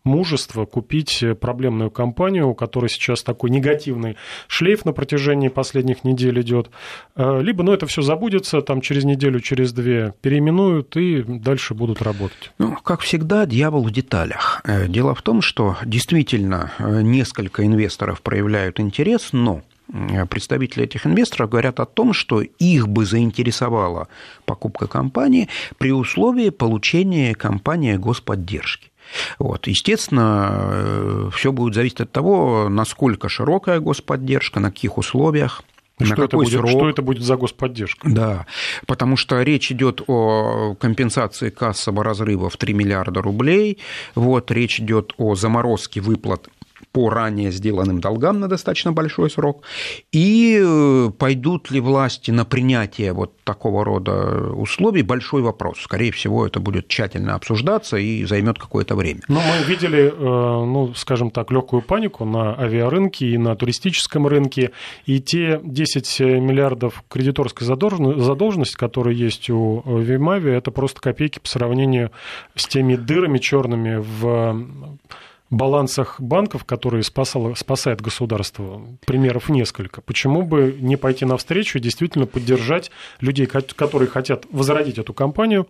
мужество 0.06 0.64
купить 0.64 1.22
проблемную 1.40 1.90
компанию, 1.90 2.48
у 2.48 2.54
которой 2.54 2.88
сейчас 2.88 3.22
такой 3.22 3.50
негативный 3.50 4.16
шлейф 4.48 4.84
на 4.84 4.92
протяжении 4.92 5.48
последних 5.48 6.04
недель 6.04 6.40
идет, 6.40 6.70
э, 7.16 7.42
либо, 7.42 7.62
ну, 7.62 7.72
это 7.72 7.86
все 7.86 8.02
забудется, 8.02 8.62
там 8.62 8.80
через 8.80 9.04
неделю, 9.04 9.40
через 9.40 9.72
две 9.72 10.14
переименуют 10.22 10.96
и 10.96 11.22
дальше 11.22 11.74
будут 11.74 12.02
работать. 12.02 12.52
Ну, 12.58 12.76
как 12.82 13.00
всегда, 13.00 13.46
дьявол 13.46 13.84
в 13.84 13.90
деталях. 13.90 14.62
Э, 14.64 14.86
дело 14.88 15.14
в 15.14 15.22
том, 15.22 15.42
что 15.42 15.76
действительно 15.84 16.72
э, 16.78 17.02
несколько 17.02 17.66
инвесторов 17.66 18.22
проявляют 18.22 18.80
интерес, 18.80 19.30
но 19.32 19.62
представители 20.30 20.84
этих 20.84 21.06
инвесторов 21.06 21.50
говорят 21.50 21.78
о 21.78 21.86
том, 21.86 22.12
что 22.12 22.40
их 22.40 22.88
бы 22.88 23.04
заинтересовала 23.04 24.08
покупка 24.44 24.88
компании 24.88 25.48
при 25.78 25.92
условии 25.92 26.50
получения 26.50 27.36
компании 27.36 27.94
господдержки. 27.94 28.90
Вот. 29.38 29.66
Естественно, 29.66 30.70
э, 30.72 31.30
все 31.34 31.52
будет 31.52 31.74
зависеть 31.74 32.00
от 32.00 32.12
того, 32.12 32.68
насколько 32.68 33.28
широкая 33.28 33.80
господдержка, 33.80 34.60
на 34.60 34.70
каких 34.70 34.98
условиях. 34.98 35.62
На 35.98 36.06
что, 36.06 36.14
какой 36.14 36.26
это 36.26 36.36
будет, 36.36 36.50
срок? 36.50 36.70
что 36.70 36.88
это 36.90 37.02
будет 37.02 37.22
за 37.22 37.36
господдержка? 37.36 38.08
Да, 38.08 38.46
потому 38.86 39.16
что 39.16 39.40
речь 39.40 39.72
идет 39.72 40.02
о 40.06 40.74
компенсации 40.74 41.48
кассового 41.48 42.04
разрыва 42.04 42.50
в 42.50 42.56
3 42.58 42.74
миллиарда 42.74 43.22
рублей, 43.22 43.78
вот, 44.14 44.50
речь 44.50 44.78
идет 44.78 45.14
о 45.16 45.34
заморозке 45.34 46.02
выплат 46.02 46.48
по 46.96 47.10
ранее 47.10 47.50
сделанным 47.52 48.00
долгам 48.00 48.40
на 48.40 48.48
достаточно 48.48 48.90
большой 48.90 49.28
срок, 49.28 49.64
и 50.12 50.58
э, 50.64 51.10
пойдут 51.18 51.70
ли 51.70 51.78
власти 51.78 52.30
на 52.30 52.46
принятие 52.46 53.12
вот 53.12 53.36
такого 53.44 53.84
рода 53.84 54.50
условий, 54.54 55.02
большой 55.02 55.42
вопрос. 55.42 55.76
Скорее 55.82 56.10
всего, 56.10 56.46
это 56.46 56.58
будет 56.58 56.88
тщательно 56.88 57.34
обсуждаться 57.34 57.98
и 57.98 58.24
займет 58.24 58.58
какое-то 58.58 58.94
время. 58.96 59.20
Но 59.28 59.42
мы 59.42 59.68
видели, 59.68 60.10
э, 60.10 60.14
ну, 60.18 60.94
скажем 60.94 61.30
так, 61.30 61.50
легкую 61.50 61.82
панику 61.82 62.24
на 62.24 62.58
авиарынке 62.58 63.26
и 63.26 63.36
на 63.36 63.54
туристическом 63.56 64.26
рынке, 64.26 64.70
и 65.04 65.20
те 65.20 65.60
10 65.62 66.20
миллиардов 66.20 67.04
кредиторской 67.10 67.66
задолженности, 67.66 68.74
которые 68.74 69.18
есть 69.18 69.50
у 69.50 69.82
Вимави, 69.84 70.50
это 70.50 70.70
просто 70.70 71.02
копейки 71.02 71.40
по 71.40 71.48
сравнению 71.48 72.10
с 72.54 72.66
теми 72.66 72.96
дырами 72.96 73.36
черными 73.36 73.96
в 73.96 74.96
балансах 75.50 76.20
банков, 76.20 76.64
которые 76.64 77.02
спасало, 77.02 77.54
спасает 77.54 78.00
государство, 78.00 78.82
примеров 79.06 79.48
несколько. 79.48 80.00
Почему 80.00 80.42
бы 80.42 80.76
не 80.80 80.96
пойти 80.96 81.24
навстречу 81.24 81.78
и 81.78 81.80
действительно 81.80 82.26
поддержать 82.26 82.90
людей, 83.20 83.46
которые 83.46 84.08
хотят 84.08 84.44
возродить 84.50 84.98
эту 84.98 85.14
компанию, 85.14 85.68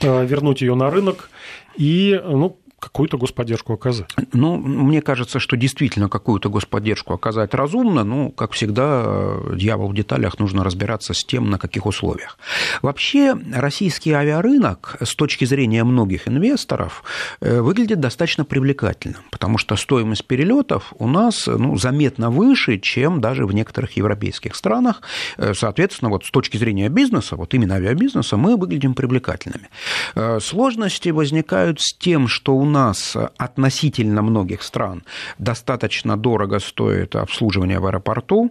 э, 0.00 0.26
вернуть 0.26 0.62
ее 0.62 0.74
на 0.74 0.90
рынок 0.90 1.30
и 1.76 2.20
ну, 2.24 2.56
какую-то 2.84 3.18
господдержку 3.18 3.72
оказать? 3.72 4.08
Ну, 4.32 4.56
мне 4.56 5.02
кажется, 5.02 5.38
что 5.38 5.56
действительно 5.56 6.08
какую-то 6.08 6.50
господдержку 6.50 7.14
оказать 7.14 7.54
разумно, 7.54 8.04
ну, 8.04 8.30
как 8.30 8.52
всегда, 8.52 9.36
дьявол 9.54 9.88
в 9.88 9.94
деталях, 9.94 10.38
нужно 10.38 10.64
разбираться 10.64 11.14
с 11.14 11.24
тем, 11.24 11.50
на 11.50 11.58
каких 11.58 11.86
условиях. 11.86 12.38
Вообще, 12.82 13.34
российский 13.52 14.12
авиарынок 14.12 14.96
с 15.02 15.14
точки 15.14 15.44
зрения 15.44 15.84
многих 15.84 16.28
инвесторов 16.28 17.02
э, 17.40 17.60
выглядит 17.60 18.00
достаточно 18.00 18.44
привлекательным, 18.44 19.22
потому 19.30 19.58
что 19.58 19.76
стоимость 19.76 20.26
перелетов 20.26 20.92
у 20.98 21.08
нас 21.08 21.46
ну, 21.46 21.76
заметно 21.76 22.30
выше, 22.30 22.78
чем 22.78 23.20
даже 23.20 23.46
в 23.46 23.52
некоторых 23.52 23.96
европейских 23.96 24.54
странах. 24.54 25.02
Э, 25.36 25.54
соответственно, 25.54 26.10
вот 26.10 26.24
с 26.24 26.30
точки 26.30 26.56
зрения 26.56 26.88
бизнеса, 26.88 27.36
вот 27.36 27.54
именно 27.54 27.76
авиабизнеса, 27.76 28.36
мы 28.36 28.56
выглядим 28.56 28.94
привлекательными. 28.94 29.68
Э, 30.14 30.38
сложности 30.40 31.08
возникают 31.10 31.80
с 31.80 31.96
тем, 31.96 32.28
что 32.28 32.54
у 32.54 32.64
нас 32.74 33.16
относительно 33.38 34.22
многих 34.22 34.62
стран 34.62 35.02
достаточно 35.38 36.16
дорого 36.16 36.58
стоит 36.58 37.16
обслуживание 37.16 37.78
в 37.78 37.86
аэропорту, 37.86 38.50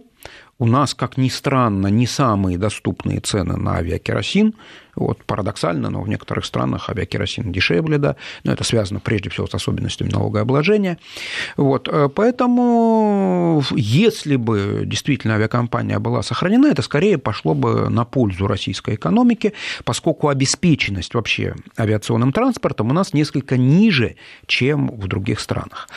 у 0.58 0.66
нас, 0.66 0.94
как 0.94 1.16
ни 1.16 1.28
странно, 1.28 1.88
не 1.88 2.06
самые 2.06 2.58
доступные 2.58 3.20
цены 3.20 3.56
на 3.56 3.74
авиакеросин. 3.74 4.54
Вот, 4.96 5.24
парадоксально, 5.24 5.90
но 5.90 6.02
в 6.02 6.08
некоторых 6.08 6.44
странах 6.44 6.88
авиакеросин 6.88 7.52
дешевле, 7.52 7.98
да, 7.98 8.16
но 8.44 8.52
это 8.52 8.64
связано 8.64 9.00
прежде 9.00 9.30
всего 9.30 9.46
с 9.46 9.54
особенностями 9.54 10.10
налогообложения. 10.10 10.98
Вот, 11.56 11.88
э, 11.90 12.08
поэтому, 12.14 13.62
если 13.74 14.36
бы 14.36 14.82
действительно 14.86 15.34
авиакомпания 15.34 15.98
была 15.98 16.22
сохранена, 16.22 16.66
это 16.66 16.82
скорее 16.82 17.18
пошло 17.18 17.54
бы 17.54 17.88
на 17.88 18.04
пользу 18.04 18.46
российской 18.46 18.94
экономики, 18.94 19.52
поскольку 19.84 20.28
обеспеченность 20.28 21.14
вообще 21.14 21.54
авиационным 21.78 22.32
транспортом 22.32 22.90
у 22.90 22.92
нас 22.92 23.12
несколько 23.12 23.56
ниже, 23.56 24.16
чем 24.46 24.88
в 24.88 25.06
других 25.08 25.40
странах. 25.40 25.88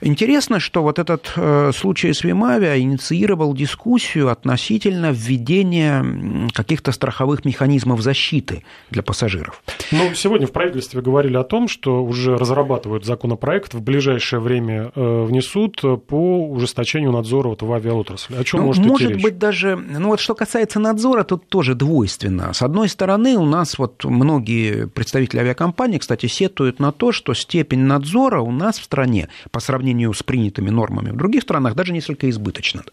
Интересно, 0.00 0.60
что 0.60 0.82
вот 0.82 0.98
этот 0.98 1.32
э, 1.36 1.72
случай 1.74 2.12
с 2.12 2.24
Вимавиа 2.24 2.78
инициировал 2.78 3.54
дискуссию 3.54 4.28
относительно 4.28 5.10
введения 5.12 6.50
каких-то 6.52 6.92
страховых 6.92 7.44
механизмов 7.44 8.00
защиты 8.00 8.43
защиты 8.44 8.64
для 8.90 9.02
пассажиров. 9.02 9.62
Ну, 9.90 10.14
сегодня 10.14 10.46
в 10.46 10.52
правительстве 10.52 11.00
говорили 11.00 11.36
о 11.36 11.44
том, 11.44 11.68
что 11.68 12.04
уже 12.04 12.36
разрабатывают 12.36 13.04
законопроект, 13.04 13.74
в 13.74 13.82
ближайшее 13.82 14.40
время 14.40 14.92
э, 14.94 15.24
внесут 15.24 15.80
по 16.06 16.48
ужесточению 16.48 17.12
надзора 17.12 17.48
вот 17.48 17.62
в 17.62 17.72
авиаотрасли. 17.72 18.36
О 18.36 18.44
чем 18.44 18.60
ну, 18.60 18.66
может 18.66 18.84
Может 18.84 19.12
идти 19.12 19.22
быть, 19.22 19.38
даже, 19.38 19.76
ну 19.76 20.08
вот 20.08 20.20
что 20.20 20.34
касается 20.34 20.80
надзора, 20.80 21.24
тут 21.24 21.48
тоже 21.48 21.74
двойственно. 21.74 22.52
С 22.52 22.62
одной 22.62 22.88
стороны, 22.88 23.36
у 23.36 23.46
нас 23.46 23.78
вот 23.78 24.04
многие 24.04 24.86
представители 24.86 25.40
авиакомпаний, 25.40 25.98
кстати, 25.98 26.26
сетуют 26.26 26.80
на 26.80 26.92
то, 26.92 27.12
что 27.12 27.34
степень 27.34 27.80
надзора 27.80 28.40
у 28.40 28.52
нас 28.52 28.78
в 28.78 28.84
стране 28.84 29.28
по 29.50 29.60
сравнению 29.60 30.12
с 30.12 30.22
принятыми 30.22 30.70
нормами 30.70 31.10
в 31.10 31.16
других 31.16 31.42
странах 31.42 31.74
даже 31.74 31.92
несколько 31.92 32.28
избыточна. 32.30 32.84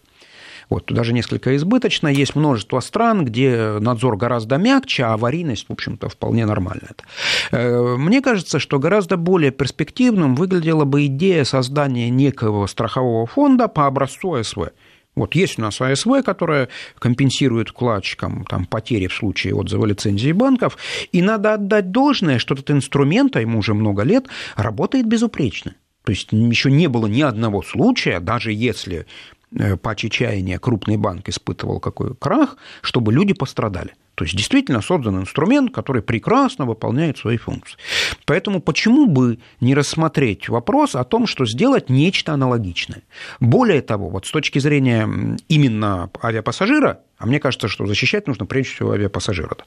Вот, 0.71 0.85
даже 0.87 1.11
несколько 1.11 1.53
избыточно. 1.57 2.07
Есть 2.07 2.33
множество 2.33 2.79
стран, 2.79 3.25
где 3.25 3.77
надзор 3.81 4.15
гораздо 4.15 4.55
мягче, 4.55 5.03
а 5.03 5.15
аварийность, 5.15 5.65
в 5.67 5.73
общем-то, 5.73 6.07
вполне 6.07 6.45
нормальная. 6.45 6.95
Э, 7.51 7.97
мне 7.97 8.21
кажется, 8.21 8.57
что 8.57 8.79
гораздо 8.79 9.17
более 9.17 9.51
перспективным 9.51 10.33
выглядела 10.33 10.85
бы 10.85 11.07
идея 11.07 11.43
создания 11.43 12.09
некого 12.09 12.67
страхового 12.67 13.25
фонда 13.25 13.67
по 13.67 13.85
образцу 13.85 14.35
АСВ. 14.35 14.69
Вот 15.13 15.35
есть 15.35 15.59
у 15.59 15.61
нас 15.61 15.81
АСВ, 15.81 16.23
которая 16.23 16.69
компенсирует 16.99 17.67
вкладчикам 17.67 18.45
там, 18.45 18.65
потери 18.65 19.07
в 19.07 19.13
случае 19.13 19.53
отзыва 19.55 19.85
лицензии 19.85 20.31
банков, 20.31 20.77
и 21.11 21.21
надо 21.21 21.55
отдать 21.55 21.91
должное, 21.91 22.39
что 22.39 22.53
этот 22.53 22.71
инструмент, 22.71 23.35
а 23.35 23.41
ему 23.41 23.59
уже 23.59 23.73
много 23.73 24.03
лет, 24.03 24.27
работает 24.55 25.05
безупречно. 25.05 25.75
То 26.05 26.13
есть 26.13 26.31
еще 26.31 26.71
не 26.71 26.87
было 26.87 27.07
ни 27.07 27.21
одного 27.21 27.61
случая, 27.61 28.21
даже 28.21 28.53
если 28.53 29.05
Э, 29.57 29.75
по 29.75 29.95
чаяния 29.95 30.59
крупный 30.59 30.97
банк 30.97 31.27
испытывал 31.27 31.79
какой 31.79 32.15
крах, 32.15 32.57
чтобы 32.81 33.11
люди 33.11 33.33
пострадали. 33.33 33.93
То 34.15 34.25
есть 34.25 34.35
действительно 34.35 34.81
создан 34.81 35.19
инструмент, 35.19 35.73
который 35.73 36.01
прекрасно 36.01 36.65
выполняет 36.65 37.17
свои 37.17 37.37
функции. 37.37 37.77
Поэтому 38.25 38.61
почему 38.61 39.07
бы 39.07 39.39
не 39.59 39.73
рассмотреть 39.73 40.47
вопрос 40.47 40.95
о 40.95 41.03
том, 41.03 41.27
что 41.27 41.45
сделать 41.45 41.89
нечто 41.89 42.33
аналогичное? 42.33 43.03
Более 43.39 43.81
того, 43.81 44.09
вот 44.09 44.25
с 44.25 44.31
точки 44.31 44.59
зрения 44.59 45.37
именно 45.47 46.09
авиапассажира, 46.21 46.99
а 47.17 47.25
мне 47.25 47.39
кажется, 47.39 47.67
что 47.67 47.85
защищать 47.85 48.27
нужно 48.27 48.45
прежде 48.45 48.73
всего 48.73 48.91
авиапассажира. 48.91 49.57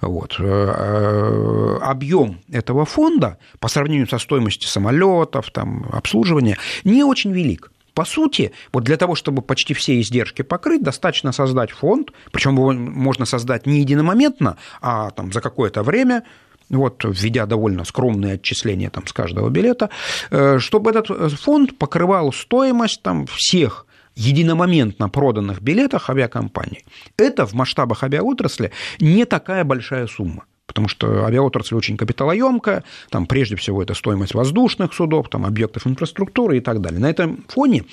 Вот. 0.00 0.36
Э, 0.38 0.44
э, 0.44 1.78
Объем 1.82 2.40
этого 2.50 2.84
фонда 2.84 3.38
по 3.58 3.68
сравнению 3.68 4.08
со 4.08 4.18
стоимостью 4.18 4.68
самолетов, 4.68 5.50
там, 5.50 5.88
обслуживания 5.92 6.58
не 6.84 7.04
очень 7.04 7.32
велик. 7.32 7.70
По 7.94 8.04
сути, 8.04 8.52
вот 8.72 8.84
для 8.84 8.96
того, 8.96 9.14
чтобы 9.14 9.42
почти 9.42 9.74
все 9.74 10.00
издержки 10.00 10.42
покрыть, 10.42 10.82
достаточно 10.82 11.32
создать 11.32 11.70
фонд, 11.70 12.12
причем 12.32 12.56
его 12.56 12.72
можно 12.72 13.24
создать 13.24 13.66
не 13.66 13.80
единомоментно, 13.80 14.56
а 14.80 15.10
там, 15.10 15.32
за 15.32 15.40
какое-то 15.40 15.82
время, 15.82 16.24
вот, 16.68 17.04
введя 17.04 17.46
довольно 17.46 17.84
скромные 17.84 18.34
отчисления 18.34 18.90
там, 18.90 19.06
с 19.06 19.12
каждого 19.12 19.48
билета, 19.48 19.90
э, 20.30 20.58
чтобы 20.58 20.90
этот 20.90 21.10
э, 21.10 21.28
фонд 21.30 21.76
покрывал 21.78 22.32
стоимость 22.32 23.02
там, 23.02 23.26
всех 23.26 23.86
единомоментно 24.14 25.08
проданных 25.08 25.60
билетах 25.62 26.10
авиакомпании. 26.10 26.84
Это 27.16 27.46
в 27.46 27.54
масштабах 27.54 28.02
авиаотрасли 28.02 28.72
не 28.98 29.24
такая 29.24 29.64
большая 29.64 30.06
сумма 30.06 30.44
потому 30.70 30.86
что 30.86 31.24
авиаотрасль 31.24 31.74
очень 31.74 31.96
капиталоемкая, 31.96 32.84
там 33.10 33.26
прежде 33.26 33.56
всего 33.56 33.82
это 33.82 33.94
стоимость 33.94 34.34
воздушных 34.34 34.94
судов, 34.94 35.28
там 35.28 35.44
объектов 35.44 35.84
инфраструктуры 35.84 36.58
и 36.58 36.60
так 36.60 36.80
далее. 36.80 37.00
На 37.00 37.10
этом 37.10 37.44
фоне 37.48 37.86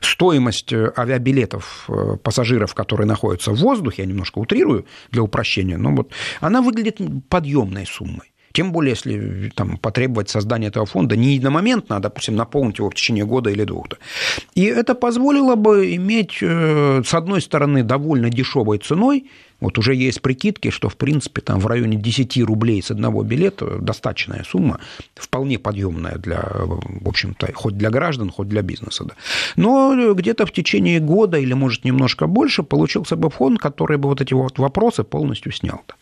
стоимость 0.00 0.72
э, 0.72 0.92
авиабилетов 0.96 1.84
э, 1.88 2.16
пассажиров, 2.20 2.74
которые 2.74 3.06
находятся 3.06 3.52
в 3.52 3.56
воздухе, 3.56 4.02
я 4.02 4.08
немножко 4.08 4.40
утрирую 4.40 4.84
для 5.12 5.22
упрощения, 5.22 5.76
но 5.76 5.94
вот 5.94 6.10
она 6.40 6.60
выглядит 6.60 6.98
подъемной 7.28 7.86
суммой. 7.86 8.34
Тем 8.52 8.70
более, 8.70 8.90
если 8.90 9.50
там, 9.56 9.78
потребовать 9.78 10.28
создания 10.28 10.68
этого 10.68 10.86
фонда 10.86 11.16
не 11.16 11.34
единомоментно, 11.34 11.96
а, 11.96 12.00
допустим, 12.00 12.36
наполнить 12.36 12.78
его 12.78 12.88
в 12.88 12.94
течение 12.94 13.24
года 13.24 13.50
или 13.50 13.64
двух. 13.64 13.86
И 14.54 14.64
это 14.64 14.94
позволило 14.94 15.56
бы 15.56 15.94
иметь, 15.96 16.38
э, 16.40 17.02
с 17.04 17.14
одной 17.14 17.42
стороны, 17.42 17.82
довольно 17.82 18.30
дешевой 18.30 18.78
ценой, 18.78 19.28
вот 19.64 19.78
уже 19.78 19.94
есть 19.94 20.20
прикидки, 20.20 20.70
что, 20.70 20.88
в 20.90 20.96
принципе, 20.96 21.40
там 21.40 21.58
в 21.58 21.66
районе 21.66 21.96
10 21.96 22.36
рублей 22.44 22.82
с 22.82 22.90
одного 22.90 23.22
билета 23.22 23.78
достаточная 23.80 24.44
сумма, 24.44 24.78
вполне 25.14 25.58
подъемная 25.58 26.16
для, 26.16 26.42
в 26.42 27.08
общем-то, 27.08 27.50
хоть 27.54 27.78
для 27.78 27.88
граждан, 27.90 28.30
хоть 28.30 28.48
для 28.48 28.60
бизнеса. 28.60 29.04
Да. 29.04 29.14
Но 29.56 30.12
где-то 30.14 30.44
в 30.44 30.52
течение 30.52 31.00
года 31.00 31.38
или, 31.38 31.54
может, 31.54 31.84
немножко 31.84 32.26
больше 32.26 32.62
получился 32.62 33.16
бы 33.16 33.30
фонд, 33.30 33.58
который 33.58 33.96
бы 33.96 34.08
вот 34.08 34.20
эти 34.20 34.34
вот 34.34 34.58
вопросы 34.58 35.02
полностью 35.02 35.50
снял. 35.52 35.80
-то. 35.86 35.94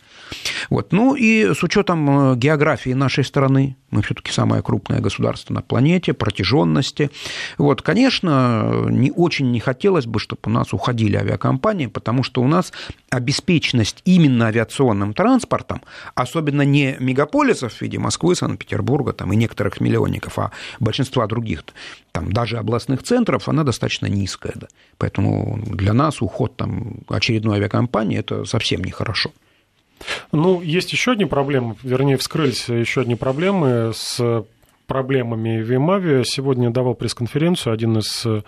Вот. 0.70 0.92
Ну 0.92 1.14
и 1.14 1.54
с 1.54 1.62
учетом 1.62 2.32
э, 2.32 2.36
географии 2.36 2.90
нашей 2.90 3.24
страны, 3.24 3.76
мы 3.90 4.02
все-таки 4.02 4.32
самое 4.32 4.62
крупное 4.62 5.00
государство 5.00 5.52
на 5.52 5.62
планете, 5.62 6.14
протяженности, 6.14 7.10
вот, 7.58 7.82
конечно, 7.82 8.86
не 8.88 9.10
очень 9.10 9.50
не 9.50 9.60
хотелось 9.60 10.06
бы, 10.06 10.18
чтобы 10.18 10.40
у 10.44 10.50
нас 10.50 10.72
уходили 10.72 11.16
авиакомпании, 11.16 11.86
потому 11.86 12.22
что 12.22 12.42
у 12.42 12.48
нас 12.48 12.72
обеспеченность 13.10 14.00
именно 14.04 14.46
авиационным 14.46 15.12
транспортом, 15.14 15.82
особенно 16.14 16.62
не 16.62 16.96
мегаполисов 16.98 17.74
в 17.74 17.82
виде 17.82 17.98
Москвы, 17.98 18.34
Санкт-Петербурга 18.34 19.12
там, 19.12 19.32
и 19.32 19.36
некоторых 19.36 19.80
миллионников, 19.80 20.38
а 20.38 20.52
большинства 20.80 21.26
других, 21.26 21.64
там, 22.12 22.32
даже 22.32 22.58
областных 22.58 23.02
центров, 23.02 23.48
она 23.48 23.64
достаточно 23.64 24.06
низкая. 24.06 24.54
Да. 24.56 24.68
Поэтому 24.98 25.58
для 25.66 25.92
нас 25.92 26.22
уход 26.22 26.56
там, 26.56 27.00
очередной 27.08 27.58
авиакомпании– 27.58 28.18
это 28.20 28.44
совсем 28.44 28.82
нехорошо. 28.82 29.32
Ну, 30.32 30.62
есть 30.62 30.92
еще 30.92 31.12
одни 31.12 31.26
проблемы, 31.26 31.76
вернее, 31.82 32.16
вскрылись 32.16 32.68
еще 32.68 33.02
одни 33.02 33.16
проблемы 33.16 33.92
с 33.94 34.44
проблемами 34.86 35.62
в 35.62 35.74
Имаве. 35.74 36.24
Сегодня 36.24 36.70
давал 36.70 36.94
пресс-конференцию 36.94 37.74
один 37.74 37.98
из 37.98 38.24
э, 38.24 38.40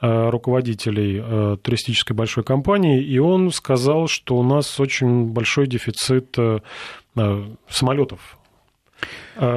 руководителей 0.00 1.20
э, 1.20 1.56
туристической 1.60 2.14
большой 2.14 2.44
компании, 2.44 3.02
и 3.02 3.18
он 3.18 3.50
сказал, 3.50 4.06
что 4.06 4.36
у 4.36 4.44
нас 4.44 4.78
очень 4.78 5.26
большой 5.26 5.66
дефицит 5.66 6.36
э, 6.38 6.60
самолетов. 7.68 8.38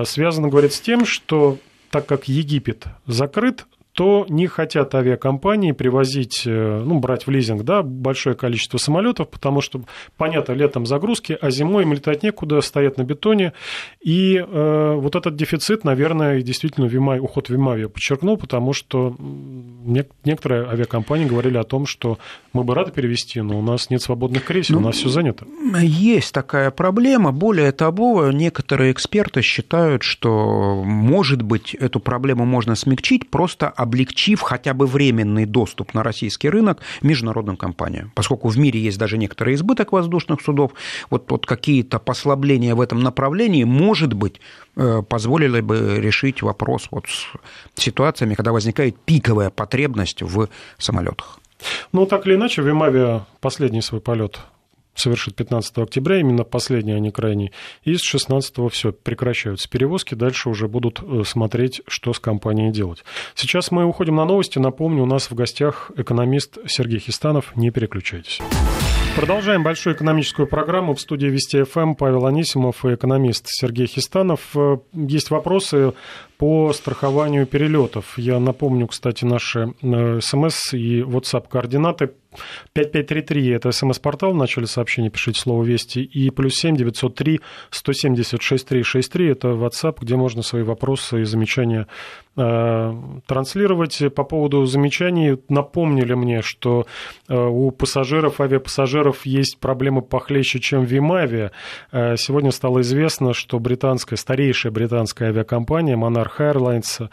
Связано, 0.03 0.49
говорит, 0.49 0.73
с 0.73 0.81
тем, 0.81 1.05
что 1.05 1.57
так 1.89 2.05
как 2.05 2.27
Египет 2.27 2.85
закрыт, 3.05 3.65
то 3.97 4.27
не 4.29 4.45
хотят 4.45 4.93
авиакомпании 4.93 5.71
привозить, 5.71 6.43
э, 6.45 6.83
ну, 6.85 6.99
брать 6.99 7.25
в 7.25 7.31
лизинг, 7.31 7.63
да, 7.63 7.81
большое 7.81 8.35
количество 8.35 8.77
самолетов, 8.77 9.27
потому 9.27 9.59
что, 9.59 9.81
понятно, 10.17 10.53
летом 10.53 10.85
загрузки, 10.85 11.35
а 11.41 11.49
зимой 11.49 11.81
им 11.81 11.93
летать 11.93 12.21
некуда, 12.21 12.61
стоят 12.61 12.99
на 12.99 13.03
бетоне. 13.03 13.53
И 13.99 14.35
э, 14.37 14.93
вот 14.95 15.15
этот 15.15 15.35
дефицит, 15.35 15.83
наверное, 15.83 16.43
действительно 16.43 16.85
Вимай, 16.85 17.19
уход 17.19 17.49
Вимавия 17.49 17.87
подчеркнул, 17.87 18.37
потому 18.37 18.71
что 18.71 19.15
некоторые 19.17 20.67
авиакомпании 20.67 21.25
говорили 21.25 21.57
о 21.57 21.63
том, 21.63 21.87
что 21.87 22.19
мы 22.53 22.63
бы 22.63 22.75
рады 22.75 22.91
перевести, 22.91 23.41
но 23.41 23.57
у 23.57 23.63
нас 23.63 23.89
нет 23.89 24.03
свободных 24.03 24.43
кресел, 24.43 24.75
ну, 24.75 24.81
у 24.81 24.85
нас 24.85 24.97
все 24.97 25.09
занято. 25.09 25.47
Есть 25.81 26.35
такая 26.35 26.69
проблема. 26.69 27.31
Более 27.31 27.71
того, 27.71 28.29
некоторые 28.31 28.91
эксперты 28.91 29.41
считают, 29.41 30.03
что, 30.03 30.83
может 30.85 31.41
быть, 31.41 31.73
эту 31.73 31.99
проблему 31.99 32.45
можно 32.45 32.75
смягчить, 32.75 33.31
просто 33.31 33.67
облегчив 33.87 34.41
хотя 34.41 34.73
бы 34.73 34.85
временный 34.85 35.45
доступ 35.45 35.93
на 35.93 36.03
российский 36.03 36.49
рынок 36.49 36.81
международным 37.01 37.57
компаниям. 37.57 38.11
Поскольку 38.15 38.49
в 38.49 38.57
мире 38.57 38.79
есть 38.79 38.97
даже 38.97 39.17
некоторый 39.17 39.55
избыток 39.55 39.91
воздушных 39.91 40.41
судов, 40.41 40.71
вот, 41.09 41.31
вот 41.31 41.45
какие-то 41.45 41.99
послабления 41.99 42.75
в 42.75 42.81
этом 42.81 42.99
направлении, 42.99 43.63
может 43.63 44.13
быть, 44.13 44.41
э, 44.75 45.01
позволили 45.07 45.61
бы 45.61 45.99
решить 45.99 46.41
вопрос 46.41 46.87
вот 46.91 47.05
с 47.07 47.81
ситуациями, 47.81 48.35
когда 48.35 48.51
возникает 48.51 48.95
пиковая 49.05 49.49
потребность 49.49 50.21
в 50.21 50.49
самолетах. 50.77 51.39
Ну, 51.91 52.05
так 52.05 52.27
или 52.27 52.35
иначе, 52.35 52.61
Вимавия 52.61 53.25
последний 53.39 53.81
свой 53.81 54.01
полет 54.01 54.39
совершит 54.99 55.35
15 55.35 55.77
октября, 55.77 56.19
именно 56.19 56.43
последний, 56.43 56.93
а 56.93 56.99
не 56.99 57.11
крайний. 57.11 57.51
И 57.83 57.95
с 57.95 58.01
16 58.01 58.71
все, 58.71 58.91
прекращаются 58.91 59.69
перевозки, 59.69 60.15
дальше 60.15 60.49
уже 60.49 60.67
будут 60.67 61.01
э, 61.01 61.23
смотреть, 61.25 61.81
что 61.87 62.13
с 62.13 62.19
компанией 62.19 62.71
делать. 62.71 63.03
Сейчас 63.35 63.71
мы 63.71 63.85
уходим 63.85 64.15
на 64.15 64.25
новости. 64.25 64.59
Напомню, 64.59 65.03
у 65.03 65.05
нас 65.05 65.29
в 65.29 65.35
гостях 65.35 65.91
экономист 65.95 66.57
Сергей 66.67 66.99
Хистанов. 66.99 67.55
Не 67.55 67.71
переключайтесь. 67.71 68.41
Продолжаем 69.17 69.63
большую 69.63 69.95
экономическую 69.95 70.47
программу. 70.47 70.93
В 70.93 71.01
студии 71.01 71.25
Вести 71.25 71.63
ФМ 71.63 71.95
Павел 71.95 72.27
Анисимов 72.27 72.85
и 72.85 72.93
экономист 72.93 73.47
Сергей 73.47 73.87
Хистанов. 73.87 74.55
Э, 74.55 74.77
есть 74.93 75.31
вопросы 75.31 75.93
по 76.37 76.71
страхованию 76.71 77.47
перелетов. 77.47 78.17
Я 78.17 78.39
напомню, 78.39 78.85
кстати, 78.85 79.25
наши 79.25 79.73
э, 79.81 80.19
смс 80.21 80.73
и 80.73 81.01
WhatsApp 81.01 81.47
координаты 81.49 82.11
5533– 82.73 83.49
это 83.55 83.71
смс-портал, 83.71 84.33
в 84.33 84.35
начале 84.35 84.67
сообщения 84.67 85.09
пишите 85.09 85.39
слово 85.39 85.63
«Вести», 85.63 86.03
и 86.03 86.29
плюс 86.29 86.55
7 86.55 86.75
903 86.75 87.41
170 87.71 88.41
6363– 88.41 89.27
это 89.31 89.47
WhatsApp, 89.49 89.97
где 90.01 90.15
можно 90.15 90.41
свои 90.41 90.63
вопросы 90.63 91.21
и 91.21 91.25
замечания 91.25 91.87
э, 92.35 92.93
транслировать. 93.25 94.01
По 94.13 94.23
поводу 94.23 94.65
замечаний 94.65 95.37
напомнили 95.49 96.13
мне, 96.13 96.41
что 96.41 96.85
э, 97.27 97.35
у 97.35 97.71
пассажиров, 97.71 98.41
авиапассажиров 98.41 99.25
есть 99.25 99.57
проблемы 99.59 100.01
похлеще, 100.01 100.59
чем 100.59 100.85
в 100.85 100.91
Вимаве. 100.91 101.51
Э, 101.91 102.15
сегодня 102.17 102.51
стало 102.51 102.81
известно, 102.81 103.33
что 103.33 103.59
британская, 103.59 104.17
старейшая 104.17 104.71
британская 104.71 105.29
авиакомпания 105.29 105.95
Monarch 105.95 106.37
Airlines 106.39 107.09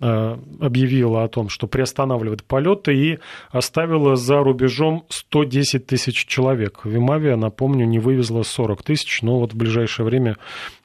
объявила 0.00 1.24
о 1.24 1.28
том, 1.28 1.48
что 1.48 1.66
приостанавливает 1.66 2.44
полеты 2.44 2.94
и 2.94 3.18
оставила 3.50 4.16
за 4.16 4.38
рубежом 4.38 5.04
110 5.08 5.86
тысяч 5.86 6.26
человек. 6.26 6.80
Вимавия, 6.84 7.36
напомню, 7.36 7.84
не 7.86 7.98
вывезла 7.98 8.42
40 8.42 8.82
тысяч, 8.82 9.22
но 9.22 9.40
вот 9.40 9.52
в 9.52 9.56
ближайшее 9.56 10.06
время 10.06 10.36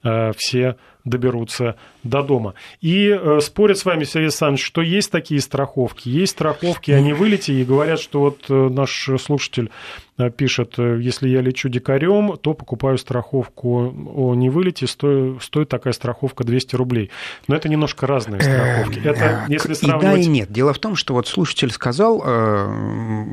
э, 0.04 0.32
все 0.36 0.78
доберутся 1.06 1.76
до 2.04 2.22
дома. 2.22 2.54
И 2.82 3.10
э, 3.10 3.40
спорят 3.42 3.78
с 3.78 3.86
вами, 3.86 4.06
Сергей 4.06 4.28
Александрович, 4.28 4.66
что 4.66 4.82
есть 4.82 5.12
такие 5.12 5.42
страховки. 5.42 6.08
Есть 6.08 6.34
страховки 6.34 6.92
о 6.92 7.02
невылете, 7.02 7.54
и 7.54 7.66
говорят, 7.66 8.00
что 8.00 8.22
вот 8.22 8.46
э, 8.50 8.54
наш 8.70 9.10
слушатель 9.20 9.70
э, 10.18 10.30
пишет, 10.30 10.78
если 10.78 11.28
я 11.28 11.42
лечу 11.42 11.68
дикарем, 11.68 12.38
то 12.38 12.54
покупаю 12.54 12.98
страховку 12.98 13.94
о 14.16 14.34
невылете, 14.34 14.88
стоит, 14.88 15.44
стоит 15.44 15.68
такая 15.68 15.94
страховка 15.94 16.46
200 16.46 16.76
рублей. 16.78 17.12
Но 17.48 17.56
это 17.56 17.68
немножко 17.68 18.08
разные 18.08 18.42
страховки. 18.42 19.00
Это, 19.04 19.46
если 19.50 19.74
сравнивать... 19.74 20.20
И 20.20 20.24
да, 20.24 20.24
и 20.24 20.26
нет. 20.26 20.52
Дело 20.52 20.74
в 20.74 20.80
том, 20.80 20.96
что 20.96 21.14
вот 21.14 21.28
слушатель 21.28 21.72
сказал 21.72 22.24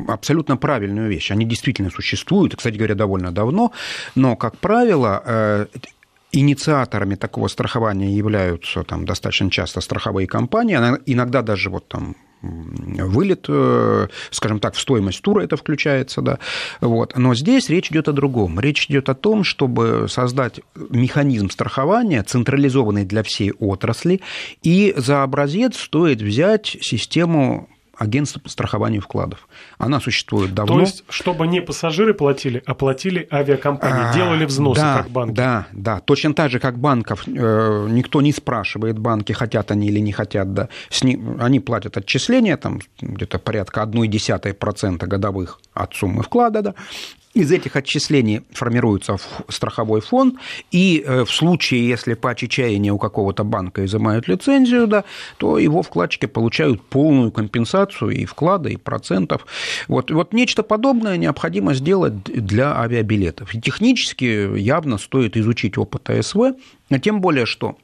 абсолютно 0.09 0.57
правильную 0.57 1.09
вещь. 1.09 1.31
Они 1.31 1.45
действительно 1.45 1.91
существуют, 1.91 2.57
кстати 2.57 2.77
говоря, 2.77 2.97
довольно 2.97 3.31
давно, 3.31 3.73
но, 4.17 4.35
как 4.35 4.57
правило, 4.59 5.69
Инициаторами 6.33 7.17
такого 7.17 7.49
страхования 7.49 8.13
являются 8.13 8.85
там, 8.85 9.05
достаточно 9.05 9.51
часто 9.51 9.81
страховые 9.81 10.27
компании, 10.29 10.77
иногда 11.07 11.43
даже 11.43 11.71
вот 11.71 11.89
там 11.89 12.15
вылет, 12.43 13.47
э, 13.49 14.09
скажем 14.31 14.61
так, 14.61 14.75
в 14.75 14.81
стоимость 14.81 15.21
тура 15.23 15.43
это 15.43 15.57
включается, 15.57 16.23
да. 16.23 16.39
Вот. 16.81 17.17
Но 17.17 17.35
здесь 17.35 17.69
речь 17.69 17.91
идет 17.91 18.09
о 18.09 18.13
другом. 18.13 18.59
Речь 18.61 18.87
идет 18.87 19.09
о 19.09 19.15
том, 19.15 19.45
чтобы 19.45 20.07
создать 20.09 20.61
механизм 20.75 21.51
страхования, 21.51 22.23
централизованный 22.23 23.05
для 23.05 23.23
всей 23.23 23.53
отрасли, 23.53 24.21
и 24.63 24.95
за 24.97 25.23
образец 25.23 25.77
стоит 25.77 26.23
взять 26.23 26.79
систему 26.81 27.69
агентство 28.01 28.41
по 28.41 28.49
страхованию 28.49 29.03
вкладов. 29.03 29.47
Она 29.77 30.01
существует 30.01 30.55
давно. 30.55 30.75
То 30.77 30.81
есть, 30.81 31.05
чтобы 31.11 31.47
не 31.47 31.61
пассажиры 31.61 32.15
платили, 32.15 32.63
а 32.65 32.75
платили 32.75 33.29
авиакомпании, 33.31 34.09
а, 34.09 34.15
делали 34.15 34.47
взносы, 34.47 34.81
да, 34.81 34.97
как 34.97 35.11
банки. 35.11 35.35
Да, 35.35 35.67
да. 35.73 36.01
Точно 36.01 36.33
так 36.33 36.51
же, 36.51 36.61
как 36.61 36.79
банков, 36.79 37.29
э, 37.29 37.87
никто 37.91 38.23
не 38.23 38.33
спрашивает 38.33 38.99
банки, 38.99 39.33
хотят 39.33 39.71
они 39.71 39.89
или 39.89 39.99
не 40.01 40.13
хотят, 40.13 40.55
да. 40.55 40.71
Они 41.39 41.61
платят 41.61 41.99
отчисления, 41.99 42.57
там 42.57 42.81
где-то 43.03 43.39
порядка 43.39 43.83
0,1% 43.83 45.07
годовых 45.07 45.61
от 45.75 45.95
суммы 45.95 46.23
вклада, 46.23 46.63
да, 46.63 46.75
из 47.33 47.53
этих 47.53 47.77
отчислений 47.77 48.43
формируется 48.51 49.17
страховой 49.49 50.01
фонд, 50.01 50.35
и 50.73 51.05
э, 51.07 51.25
в 51.25 51.31
случае, 51.31 51.89
если 51.89 52.15
по 52.15 52.31
отчаянию 52.31 52.97
у 52.97 52.99
какого-то 52.99 53.45
банка 53.45 53.85
изымают 53.85 54.27
лицензию, 54.27 54.89
да, 54.89 55.05
то 55.37 55.59
его 55.59 55.83
вкладчики 55.83 56.27
получают 56.27 56.83
полную 56.83 57.31
компенсацию 57.31 58.11
и 58.11 58.25
вклада, 58.25 58.69
и 58.69 58.77
процентов. 58.77 59.47
Вот, 59.87 60.11
вот 60.11 60.33
нечто 60.33 60.63
подобное 60.63 61.17
необходимо 61.17 61.75
сделать 61.75 62.25
для 62.25 62.77
авиабилетов. 62.81 63.55
И 63.55 63.61
технически 63.61 64.59
явно 64.59 64.99
стоит 64.99 65.37
изучить 65.37 65.79
опыт 65.79 66.11
АСВ, 66.11 66.57
тем 67.01 67.21
более, 67.21 67.47
что 67.47 67.77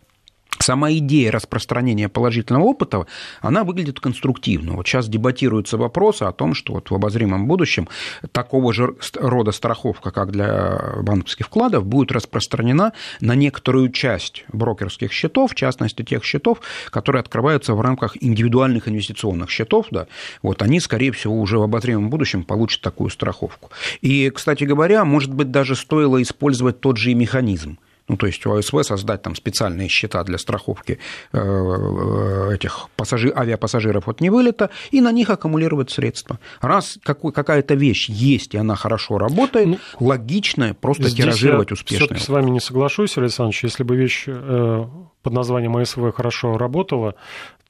сама 0.63 0.93
идея 0.93 1.31
распространения 1.33 2.09
положительного 2.09 2.65
опыта, 2.65 3.07
она 3.41 3.65
выглядит 3.65 4.01
конструктивно. 4.01 4.75
Вот 4.75 4.87
сейчас 4.87 5.09
дебатируются 5.09 5.77
вопросы 5.77 6.25
о 6.25 6.33
том, 6.33 6.55
что 6.55 6.75
вот 6.75 6.91
в 6.91 6.95
обозримом 6.95 7.47
будущем 7.47 7.89
такого 8.33 8.73
же 8.73 8.95
рода 9.15 9.53
страховка, 9.53 10.11
как 10.11 10.33
для 10.33 10.97
банковских 11.03 11.47
вкладов, 11.47 11.87
будет 11.87 12.13
распространена 12.13 12.93
на 13.21 13.35
некоторую 13.35 13.91
часть 13.91 14.45
брокерских 14.53 15.13
счетов, 15.13 15.53
в 15.53 15.55
частности 15.55 16.03
тех 16.03 16.25
счетов, 16.25 16.61
которые 16.91 17.21
открываются 17.21 17.75
в 17.75 17.81
рамках 17.81 18.17
индивидуальных 18.21 18.89
инвестиционных 18.89 19.51
счетов. 19.51 19.87
Да, 19.91 20.07
вот 20.43 20.63
они, 20.63 20.81
скорее 20.81 21.13
всего, 21.13 21.41
уже 21.41 21.59
в 21.59 21.63
обозримом 21.63 22.11
будущем 22.11 22.45
получат 22.45 22.83
такую 22.83 23.11
страховку. 23.11 23.71
И, 24.01 24.31
кстати 24.31 24.65
говоря, 24.65 25.05
может 25.05 25.33
быть, 25.33 25.51
даже 25.51 25.77
стоило 25.77 26.21
использовать 26.23 26.81
тот 26.81 26.97
же 26.97 27.11
и 27.11 27.15
механизм 27.15 27.79
ну, 28.09 28.17
то 28.17 28.27
есть 28.27 28.45
у 28.47 28.53
АСВ 28.55 28.75
создать 28.83 29.23
там 29.23 29.35
специальные 29.35 29.89
счета 29.89 30.23
для 30.25 30.39
страховки 30.39 30.99
э, 31.33 31.39
э, 31.39 32.55
этих 32.55 32.89
пассажир, 32.97 33.37
авиапассажиров 33.37 34.09
от 34.09 34.21
невылета 34.21 34.71
и 34.91 35.01
на 35.01 35.13
них 35.13 35.31
аккумулировать 35.31 35.91
средства. 35.91 36.39
Раз 36.61 36.99
какая-то 37.03 37.75
вещь 37.75 38.09
есть, 38.09 38.55
и 38.55 38.59
она 38.59 38.77
хорошо 38.77 39.19
работает, 39.19 39.67
ну, 39.67 39.79
логично 39.99 40.75
просто 40.75 41.11
тиражировать 41.11 41.73
успешно. 41.73 42.15
Я 42.15 42.21
с 42.21 42.29
вами 42.29 42.51
не 42.51 42.61
соглашусь, 42.61 43.19
Александр, 43.19 43.57
если 43.63 43.83
бы 43.83 43.97
вещь 43.97 44.25
э, 44.27 44.85
под 45.23 45.33
названием 45.33 45.77
АСВ 45.77 45.99
хорошо 46.15 46.57
работала, 46.57 47.17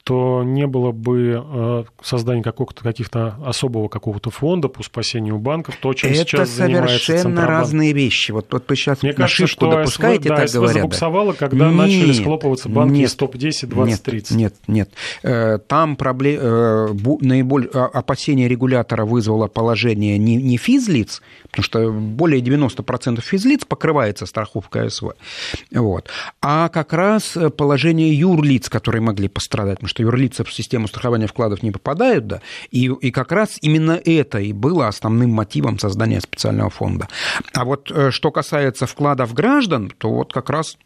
то 0.06 0.44
не 0.44 0.68
было 0.68 0.92
бы 0.92 1.44
э, 1.44 1.84
создания 2.00 2.40
каких-то 2.40 3.34
особого 3.44 3.88
какого-то 3.88 4.30
фонда 4.30 4.68
по 4.68 4.84
спасению 4.84 5.38
банков, 5.38 5.78
то, 5.82 5.92
чем 5.94 6.12
это 6.12 6.20
сейчас 6.20 6.48
занимается 6.50 6.94
Это 6.94 7.22
совершенно 7.22 7.46
разные 7.48 7.92
вещи. 7.92 8.30
Вот, 8.30 8.46
вот 8.52 8.68
вы 8.68 8.76
сейчас 8.76 9.02
Мне 9.02 9.14
кажется, 9.14 9.48
что 9.48 9.68
допускаете, 9.68 10.22
СВ, 10.22 10.28
да, 10.28 10.36
так 10.36 10.48
СВ 10.48 10.54
говорят. 10.54 10.74
забуксовало, 10.76 11.32
когда 11.32 11.66
нет, 11.66 11.76
начали 11.76 12.12
схлопываться 12.12 12.68
банки 12.68 12.98
нет, 12.98 13.08
из 13.08 13.16
топ-10, 13.16 13.66
20, 13.66 14.02
30. 14.04 14.36
Нет, 14.36 14.54
нет. 14.68 14.90
Э, 15.24 15.58
там 15.58 15.96
проблем, 15.96 16.38
э, 16.40 16.88
наиболее 17.22 17.70
опасение 17.70 18.46
регулятора 18.46 19.04
вызвало 19.04 19.48
положение 19.48 20.18
не, 20.18 20.36
не 20.36 20.56
физлиц, 20.56 21.20
потому 21.50 21.64
что 21.64 21.90
более 21.90 22.40
90% 22.40 23.20
физлиц 23.22 23.64
покрывается 23.64 24.24
страховкой 24.24 24.88
СВ, 24.88 25.14
вот, 25.72 26.08
а 26.40 26.68
как 26.68 26.92
раз 26.92 27.36
положение 27.56 28.16
юрлиц, 28.16 28.68
которые 28.68 29.02
могли 29.02 29.26
пострадать, 29.26 29.78
потому 29.78 29.88
что 29.88 29.95
юрлица 29.98 30.44
в 30.44 30.52
систему 30.52 30.88
страхования 30.88 31.26
вкладов 31.26 31.62
не 31.62 31.70
попадают, 31.70 32.26
да, 32.26 32.42
и, 32.70 32.86
и 33.00 33.10
как 33.10 33.32
раз 33.32 33.58
именно 33.60 34.00
это 34.04 34.38
и 34.38 34.52
было 34.52 34.88
основным 34.88 35.30
мотивом 35.30 35.78
создания 35.78 36.20
специального 36.20 36.70
фонда. 36.70 37.08
А 37.54 37.64
вот 37.64 37.90
э, 37.90 38.10
что 38.10 38.30
касается 38.30 38.86
вкладов 38.86 39.34
граждан, 39.34 39.92
то 39.98 40.10
вот 40.10 40.32
как 40.32 40.50
раз 40.50 40.76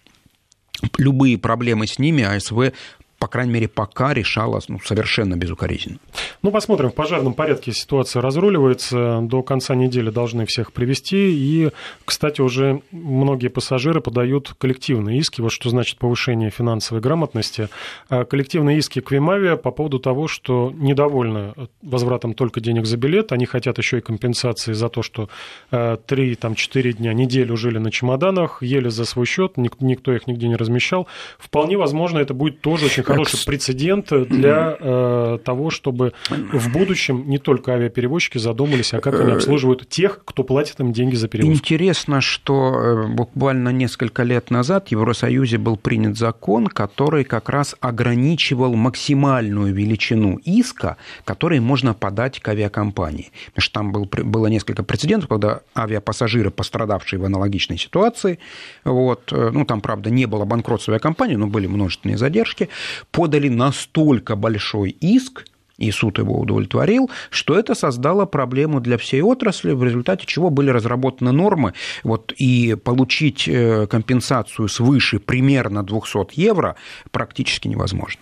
любые 0.99 1.39
проблемы 1.39 1.87
с 1.87 1.99
ними 1.99 2.23
АСВ 2.23 2.75
по 3.21 3.29
крайней 3.29 3.53
мере, 3.53 3.69
пока 3.69 4.15
решалась 4.15 4.71
ну, 4.71 4.81
совершенно 4.83 5.37
безукоризненно. 5.37 5.99
Ну, 6.43 6.51
посмотрим. 6.51 6.89
В 6.89 6.95
пожарном 6.95 7.35
порядке 7.35 7.71
ситуация 7.73 8.23
разруливается. 8.23 9.21
До 9.21 9.43
конца 9.43 9.75
недели 9.75 10.09
должны 10.09 10.47
всех 10.47 10.73
привести. 10.73 11.31
И, 11.31 11.71
кстати, 12.07 12.41
уже 12.41 12.81
многие 12.91 13.49
пассажиры 13.49 14.01
подают 14.01 14.55
коллективные 14.57 15.19
иски. 15.19 15.43
Вот 15.43 15.53
что 15.53 15.69
значит 15.69 15.99
повышение 15.99 16.49
финансовой 16.49 17.03
грамотности. 17.03 17.69
А 18.09 18.25
коллективные 18.25 18.79
иски 18.79 19.01
к 19.01 19.11
Вимавия 19.11 19.57
по 19.57 19.71
поводу 19.71 19.99
того, 19.99 20.27
что 20.27 20.73
недовольны 20.75 21.53
возвратом 21.83 22.33
только 22.33 22.61
денег 22.61 22.87
за 22.87 22.97
билет. 22.97 23.33
Они 23.33 23.45
хотят 23.45 23.77
еще 23.77 23.99
и 23.99 24.01
компенсации 24.01 24.73
за 24.73 24.89
то, 24.89 25.03
что 25.03 25.29
3-4 25.71 26.57
э, 26.73 26.93
дня, 26.95 27.13
неделю 27.13 27.59
жили 27.59 27.77
на 27.77 27.91
чемоданах, 27.91 28.63
ели 28.63 28.89
за 28.89 29.05
свой 29.05 29.27
счет, 29.27 29.59
никто 29.59 30.11
их 30.15 30.27
нигде 30.27 30.49
не 30.49 30.57
размещал. 30.57 31.07
Вполне 31.39 31.77
возможно, 31.77 32.19
это 32.19 32.33
будет 32.33 32.63
тоже 32.63 32.87
очень 32.87 33.03
хороший 33.11 33.45
прецедент 33.45 34.09
для 34.29 34.77
э, 34.79 35.39
того, 35.45 35.71
чтобы 35.71 36.13
в 36.31 36.73
будущем 36.73 37.29
не 37.29 37.39
только 37.39 37.73
авиаперевозчики 37.73 38.39
задумались, 38.39 38.95
а 38.95 39.01
как 39.01 39.21
они 39.21 39.33
обслуживают 39.33 39.89
тех, 39.89 40.21
кто 40.25 40.45
платит 40.45 40.81
им 40.81 40.93
деньги 40.93 41.17
за 41.17 41.29
перевозку. 41.29 41.55
Интересно, 41.55 42.21
что 42.21 43.07
буквально 43.09 43.71
несколько 43.71 44.23
лет 44.23 44.51
назад 44.51 44.89
в 44.89 44.91
Евросоюзе 44.93 45.59
был 45.59 45.77
принят 45.77 46.17
закон, 46.17 46.67
который 46.67 47.25
как 47.25 47.49
раз 47.49 47.77
ограничивал 47.81 48.75
максимальную 48.75 49.75
величину 49.75 50.39
иска, 50.45 50.97
который 51.25 51.61
можно 51.61 51.95
подать 51.95 52.41
к 52.41 52.49
авиакомпании. 52.49 53.31
Потому 53.47 53.63
что 53.63 53.73
там 53.73 53.93
был, 53.93 54.05
было 54.07 54.47
несколько 54.47 54.83
прецедентов, 54.83 55.29
когда 55.29 55.61
авиапассажиры, 55.77 56.51
пострадавшие 56.51 57.21
в 57.21 57.25
аналогичной 57.25 57.79
ситуации, 57.79 58.39
вот, 58.85 59.33
ну, 59.33 59.65
там, 59.65 59.81
правда, 59.81 60.11
не 60.11 60.27
было 60.27 60.45
банкротства 60.45 60.95
авиакомпании, 60.95 61.37
но 61.37 61.47
были 61.47 61.67
множественные 61.67 62.19
задержки, 62.19 62.69
подали 63.11 63.49
настолько 63.49 64.37
большой 64.37 64.91
иск, 64.91 65.45
и 65.81 65.91
суд 65.91 66.19
его 66.19 66.39
удовлетворил, 66.39 67.11
что 67.31 67.59
это 67.59 67.75
создало 67.75 68.27
проблему 68.27 68.81
для 68.81 68.99
всей 68.99 69.23
отрасли, 69.23 69.73
в 69.73 69.83
результате 69.83 70.27
чего 70.27 70.51
были 70.51 70.71
разработаны 70.71 71.33
нормы, 71.33 71.73
вот, 72.05 72.33
и 72.37 72.77
получить 72.77 73.49
э, 73.49 73.87
компенсацию 73.87 74.69
свыше 74.69 75.19
примерно 75.19 75.83
200 75.83 76.39
евро 76.39 76.77
практически 77.11 77.67
невозможно. 77.67 78.21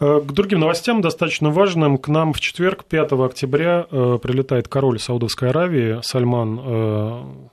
Э, 0.00 0.20
к 0.26 0.32
другим 0.32 0.60
новостям, 0.60 1.02
достаточно 1.02 1.50
важным, 1.50 1.98
к 1.98 2.08
нам 2.08 2.32
в 2.32 2.40
четверг, 2.40 2.84
5 2.84 3.12
октября, 3.12 3.86
э, 3.90 4.18
прилетает 4.22 4.68
король 4.68 4.98
Саудовской 4.98 5.50
Аравии 5.50 6.00
Сальман 6.02 7.50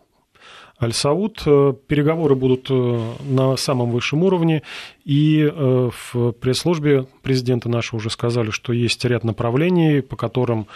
Аль-Сауд. 0.82 1.42
Э, 1.46 1.74
переговоры 1.88 2.36
будут 2.36 2.68
э, 2.70 3.13
на 3.24 3.56
самом 3.58 3.90
высшем 3.92 4.24
уровне, 4.24 4.62
и 5.06 5.42
э, 5.42 5.90
в 6.13 6.32
пресс-службе 6.34 7.08
президента 7.24 7.68
нашего 7.68 7.98
уже 7.98 8.10
сказали, 8.10 8.52
что 8.52 8.74
есть 8.74 9.04
ряд 9.06 9.24
направлений, 9.24 10.02
по 10.02 10.16
которым 10.16 10.68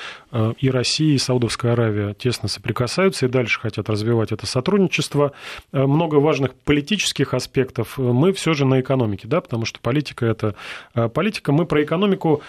и 0.59 0.69
Россия, 0.69 1.13
и 1.13 1.17
Саудовская 1.17 1.73
Аравия 1.73 2.13
тесно 2.13 2.47
соприкасаются 2.47 3.25
и 3.25 3.29
дальше 3.29 3.59
хотят 3.59 3.89
развивать 3.89 4.31
это 4.31 4.45
сотрудничество. 4.45 5.33
Много 5.71 6.15
важных 6.15 6.53
политических 6.53 7.33
аспектов 7.33 7.97
мы 7.97 8.33
все 8.33 8.53
же 8.53 8.65
на 8.65 8.81
экономике, 8.81 9.27
да, 9.27 9.41
потому 9.41 9.65
что 9.65 9.79
политика– 9.79 10.25
это 10.27 10.55
политика. 11.13 11.51
Мы 11.51 11.65
про 11.65 11.83
экономику 11.83 12.41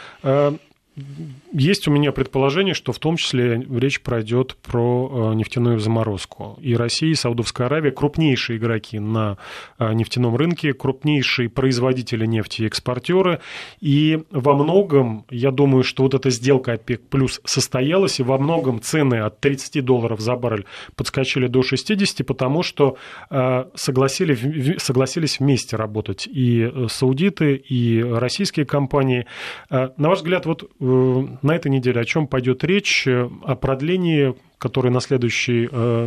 есть 1.52 1.88
у 1.88 1.90
меня 1.90 2.12
предположение, 2.12 2.74
что 2.74 2.92
в 2.92 2.98
том 2.98 3.16
числе 3.16 3.66
речь 3.70 4.02
пройдет 4.02 4.56
про 4.56 5.30
э, 5.32 5.34
нефтяную 5.34 5.78
заморозку. 5.78 6.58
И 6.60 6.76
Россия, 6.76 7.10
и 7.10 7.14
Саудовская 7.14 7.66
Аравия 7.66 7.90
крупнейшие 7.92 8.58
игроки 8.58 8.98
на 8.98 9.38
э, 9.78 9.90
нефтяном 9.94 10.36
рынке, 10.36 10.74
крупнейшие 10.74 11.48
производители 11.48 12.26
нефти 12.26 12.62
и 12.62 12.66
экспортеры. 12.66 13.40
И 13.80 14.22
во 14.30 14.54
многом, 14.54 15.24
я 15.30 15.50
думаю, 15.50 15.82
что 15.82 16.02
вот 16.02 16.12
эта 16.12 16.28
сделка 16.28 16.72
ОПЕК 16.74 17.08
плюс 17.08 17.40
состоялась, 17.44 18.20
и 18.20 18.22
во 18.22 18.36
многом 18.36 18.82
цены 18.82 19.20
от 19.20 19.40
30 19.40 19.82
долларов 19.82 20.20
за 20.20 20.36
баррель 20.36 20.66
подскочили 20.94 21.46
до 21.46 21.62
60, 21.62 22.26
потому 22.26 22.62
что 22.62 22.98
э, 23.30 23.64
согласили, 23.74 24.76
согласились 24.76 25.40
вместе 25.40 25.76
работать 25.76 26.28
и 26.30 26.70
саудиты, 26.88 27.54
и 27.54 28.02
российские 28.02 28.66
компании. 28.66 29.26
На 29.70 29.92
ваш 29.96 30.18
взгляд, 30.18 30.44
вот 30.44 30.70
на 30.82 31.54
этой 31.54 31.70
неделе 31.70 32.00
о 32.00 32.04
чем 32.04 32.26
пойдет 32.26 32.64
речь? 32.64 33.06
Э, 33.06 33.28
о 33.44 33.56
продлении 33.56 34.34
которое 34.58 34.90
на 34.90 35.00
следующий 35.00 35.68
э, 35.70 36.06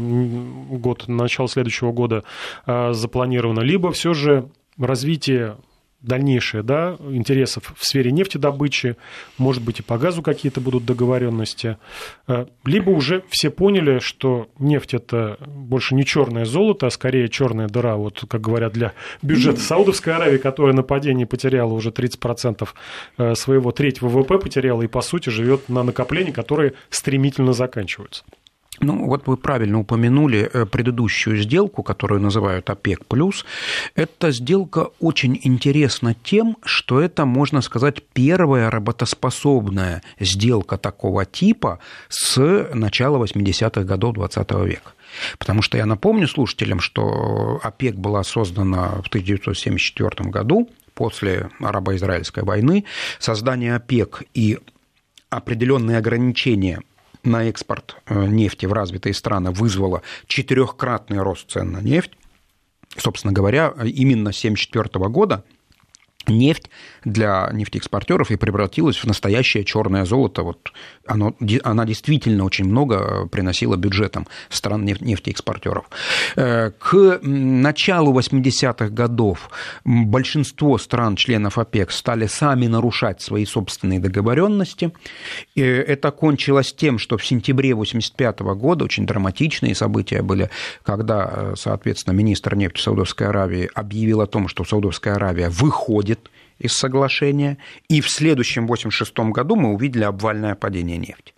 год, 0.69 1.09
начало 1.09 1.49
следующего 1.49 1.91
года 1.91 2.23
запланировано, 2.65 3.59
либо 3.59 3.91
все 3.91 4.13
же 4.13 4.47
развитие 4.77 5.57
дальнейшее 6.05 6.63
да, 6.63 6.97
интересов 6.99 7.73
в 7.75 7.85
сфере 7.85 8.11
нефтедобычи, 8.11 8.95
может 9.37 9.63
быть, 9.63 9.79
и 9.79 9.83
по 9.83 9.97
газу 9.97 10.21
какие-то 10.21 10.61
будут 10.61 10.85
договоренности, 10.85 11.77
э, 12.27 12.45
либо 12.65 12.91
уже 12.91 13.23
все 13.29 13.49
поняли, 13.49 13.99
что 13.99 14.47
нефть 14.59 14.93
это 14.93 15.37
больше 15.45 15.95
не 15.95 16.05
черное 16.05 16.45
золото, 16.45 16.87
а 16.87 16.89
скорее 16.89 17.27
черная 17.29 17.67
дыра, 17.67 17.95
вот 17.95 18.25
как 18.27 18.41
говорят 18.41 18.73
для 18.73 18.93
бюджета 19.21 19.59
Саудовской 19.59 20.13
Аравии, 20.13 20.37
которая 20.37 20.73
на 20.73 20.83
падении 20.83 21.25
потеряла 21.25 21.73
уже 21.73 21.89
30% 21.89 22.67
э, 23.17 23.35
своего 23.35 23.71
третьего 23.71 24.07
ВВП 24.09 24.37
потеряла 24.37 24.81
и, 24.83 24.87
по 24.87 25.01
сути, 25.01 25.29
живет 25.29 25.69
на 25.69 25.83
накоплении, 25.83 26.31
которые 26.31 26.73
стремительно 26.89 27.53
заканчиваются. 27.53 28.23
Ну, 28.81 29.07
вот 29.07 29.27
вы 29.27 29.37
правильно 29.37 29.79
упомянули 29.79 30.49
э, 30.51 30.65
предыдущую 30.65 31.37
сделку, 31.37 31.81
которую 31.83 32.21
называют 32.21 32.69
ОПЕК+. 32.69 33.05
Эта 33.95 34.31
сделка 34.31 34.89
очень 34.99 35.39
интересна 35.43 36.13
тем, 36.13 36.57
что 36.63 36.99
это, 36.99 37.25
можно 37.25 37.61
сказать, 37.61 38.03
первая 38.13 38.69
работоспособная 38.69 40.03
сделка 40.19 40.77
такого 40.77 41.25
типа 41.25 41.79
с 42.09 42.69
начала 42.73 43.23
80-х 43.23 43.83
годов 43.83 44.15
20 44.15 44.51
века. 44.65 44.91
Потому 45.37 45.61
что 45.61 45.77
я 45.77 45.85
напомню 45.85 46.27
слушателям, 46.27 46.81
что 46.81 47.59
ОПЕК 47.63 47.95
была 47.95 48.23
создана 48.23 49.01
в 49.01 49.07
1974 49.07 50.29
году 50.29 50.69
после 50.93 51.49
арабо-израильской 51.59 52.43
войны. 52.43 52.85
Создание 53.19 53.75
ОПЕК 53.75 54.23
и 54.33 54.59
определенные 55.29 55.97
ограничения 55.97 56.81
на 57.25 57.45
экспорт 57.49 57.97
э, 58.05 58.25
нефти 58.27 58.65
в 58.65 58.73
развитые 58.73 59.13
страны 59.13 59.51
вызвало 59.51 60.01
четырехкратный 60.27 61.19
рост 61.19 61.51
цен 61.51 61.71
на 61.71 61.81
нефть. 61.81 62.11
Собственно 62.97 63.33
говоря, 63.33 63.73
именно 63.83 64.31
с 64.31 64.39
1974 64.39 65.09
года 65.09 65.43
нефть 66.27 66.69
для 67.05 67.49
нефтеэкспортеров 67.53 68.31
и 68.31 68.35
превратилась 68.35 68.97
в 68.97 69.05
настоящее 69.05 69.63
черное 69.63 70.05
золото. 70.05 70.43
Вот 70.43 70.71
оно, 71.07 71.35
она 71.63 71.85
действительно 71.85 72.43
очень 72.43 72.65
много 72.65 73.27
приносила 73.27 73.77
бюджетам 73.77 74.27
стран 74.49 74.83
нефтеэкспортеров. 74.85 75.85
Э, 76.35 76.71
к 76.77 77.19
началу 77.21 78.17
80-х 78.17 78.89
годов 78.89 79.49
большинство 79.85 80.77
стран-членов 80.77 81.57
ОПЕК 81.57 81.91
стали 81.91 82.27
сами 82.27 82.67
нарушать 82.67 83.21
свои 83.21 83.45
собственные 83.45 83.99
договоренности. 83.99 84.91
Это 85.55 86.11
кончилось 86.11 86.73
тем, 86.73 86.97
что 86.97 87.17
в 87.17 87.25
сентябре 87.25 87.73
85 87.73 88.39
года 88.39 88.85
очень 88.85 89.05
драматичные 89.05 89.75
события 89.75 90.21
были, 90.21 90.49
когда, 90.83 91.29
э, 91.31 91.53
соответственно, 91.55 92.13
министр 92.15 92.55
нефти 92.55 92.81
Саудовской 92.81 93.27
Аравии 93.27 93.69
объявил 93.73 94.21
о 94.21 94.27
том, 94.27 94.47
что 94.47 94.63
Саудовская 94.63 95.15
Аравия 95.15 95.49
выходит 95.49 96.29
из 96.59 96.73
соглашения, 96.73 97.57
и 97.89 98.01
в 98.01 98.09
следующем 98.09 98.67
86 98.67 99.17
году 99.31 99.55
мы 99.55 99.73
увидели 99.73 100.03
обвальное 100.03 100.55
падение 100.55 100.97
нефти. 100.97 101.33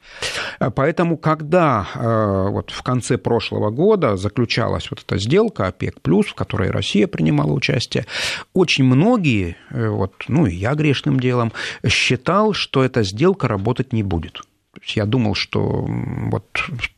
Поэтому, 0.75 1.17
когда 1.17 1.87
э, 1.93 2.49
вот 2.49 2.71
в 2.71 2.81
конце 2.83 3.17
прошлого 3.17 3.69
года 3.69 4.15
заключалась 4.15 4.89
вот 4.89 5.03
эта 5.05 5.17
сделка 5.17 5.67
ОПЕК+, 5.67 5.95
в 6.05 6.33
которой 6.33 6.71
Россия 6.71 7.07
принимала 7.07 7.51
участие, 7.51 8.05
очень 8.53 8.83
многие, 8.83 9.57
э, 9.71 9.87
вот, 9.89 10.13
ну 10.27 10.45
и 10.45 10.55
я 10.55 10.73
грешным 10.73 11.19
делом, 11.19 11.51
считал, 11.87 12.53
что 12.53 12.83
эта 12.83 13.03
сделка 13.03 13.47
работать 13.47 13.93
не 13.93 14.03
будет. 14.03 14.41
Я 14.83 15.05
думал, 15.05 15.35
что 15.35 15.85
вот 15.87 16.45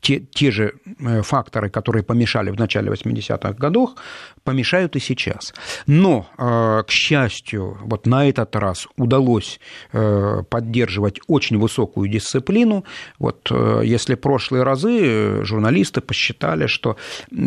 те, 0.01 0.19
те 0.19 0.51
же 0.51 0.73
э, 0.99 1.21
факторы, 1.21 1.69
которые 1.69 2.03
помешали 2.03 2.51
в 2.51 2.59
начале 2.59 2.91
80-х 2.91 3.53
годов, 3.53 3.91
помешают 4.43 4.95
и 4.95 4.99
сейчас. 4.99 5.53
Но, 5.87 6.27
э, 6.37 6.83
к 6.87 6.91
счастью, 6.91 7.77
вот 7.81 8.05
на 8.05 8.27
этот 8.27 8.55
раз 8.55 8.87
удалось 8.97 9.59
э, 9.91 10.43
поддерживать 10.49 11.19
очень 11.27 11.57
высокую 11.57 12.09
дисциплину. 12.09 12.85
Вот 13.19 13.51
если 13.83 14.15
прошлые 14.15 14.63
разы 14.63 15.43
журналисты 15.43 16.01
посчитали, 16.01 16.67
что 16.67 16.97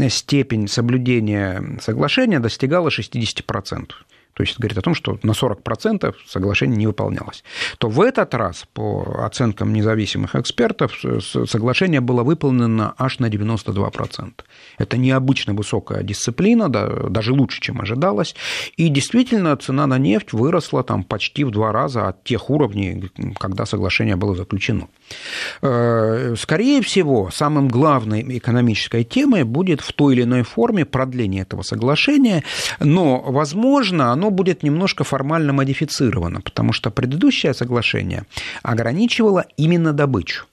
степень 0.09 0.69
соблюдения 0.69 1.79
соглашения 1.81 2.41
достигала 2.41 2.89
60% 2.89 3.91
то 4.35 4.43
есть 4.43 4.59
говорит 4.59 4.79
о 4.79 4.83
том, 4.83 4.95
что 4.95 5.19
на 5.23 5.33
40% 5.33 6.15
соглашение 6.27 6.77
не 6.77 6.87
выполнялось, 6.87 7.45
то 7.79 7.89
в 7.89 8.01
этот 8.01 8.35
раз, 8.35 8.67
по 8.73 9.25
оценкам 9.25 9.73
независимых 9.73 10.35
экспертов, 10.37 11.03
соглашение 11.21 12.01
было 12.01 12.23
выполнено 12.23 12.95
аж 12.99 13.19
на 13.19 13.27
92%. 13.27 14.33
Это 14.79 14.97
необычно 14.97 15.55
высокая 15.55 16.03
дисциплина, 16.03 16.69
да, 16.69 16.89
даже 17.09 17.33
лучше, 17.33 17.61
чем 17.61 17.81
ожидалось, 17.81 18.35
и 18.77 18.89
действительно 18.89 19.57
цена 19.57 19.87
на 19.87 19.99
нефть 19.99 20.33
выросла 20.33 20.83
там 20.83 21.05
почти 21.05 21.45
в 21.45 21.51
два 21.51 21.73
раза 21.73 22.09
от 22.09 22.25
тех 22.25 22.51
уровней, 22.51 23.11
когда 23.39 23.67
соглашение 23.67 24.17
было 24.17 24.35
заключено. 24.35 24.89
Э, 25.61 26.35
скорее 26.39 26.81
всего, 26.83 27.31
самым 27.31 27.69
главной 27.69 28.39
экономической 28.39 29.05
темой 29.05 29.45
будет 29.45 29.81
в 29.81 29.93
той 29.93 30.15
или 30.15 30.23
иной 30.23 30.43
форме 30.43 30.85
продление 30.85 31.43
этого 31.43 31.63
соглашения, 31.63 32.45
но, 32.81 33.21
возможно, 33.21 34.13
оно 34.13 34.22
будет 34.31 34.63
немножко 34.63 35.05
формально 35.05 35.53
модифицировано, 35.53 36.41
потому 36.41 36.73
что 36.73 36.91
предыдущее 36.91 37.55
соглашение 37.55 38.25
ограничивало 38.63 39.47
именно 39.57 39.93
добычу. 39.93 40.45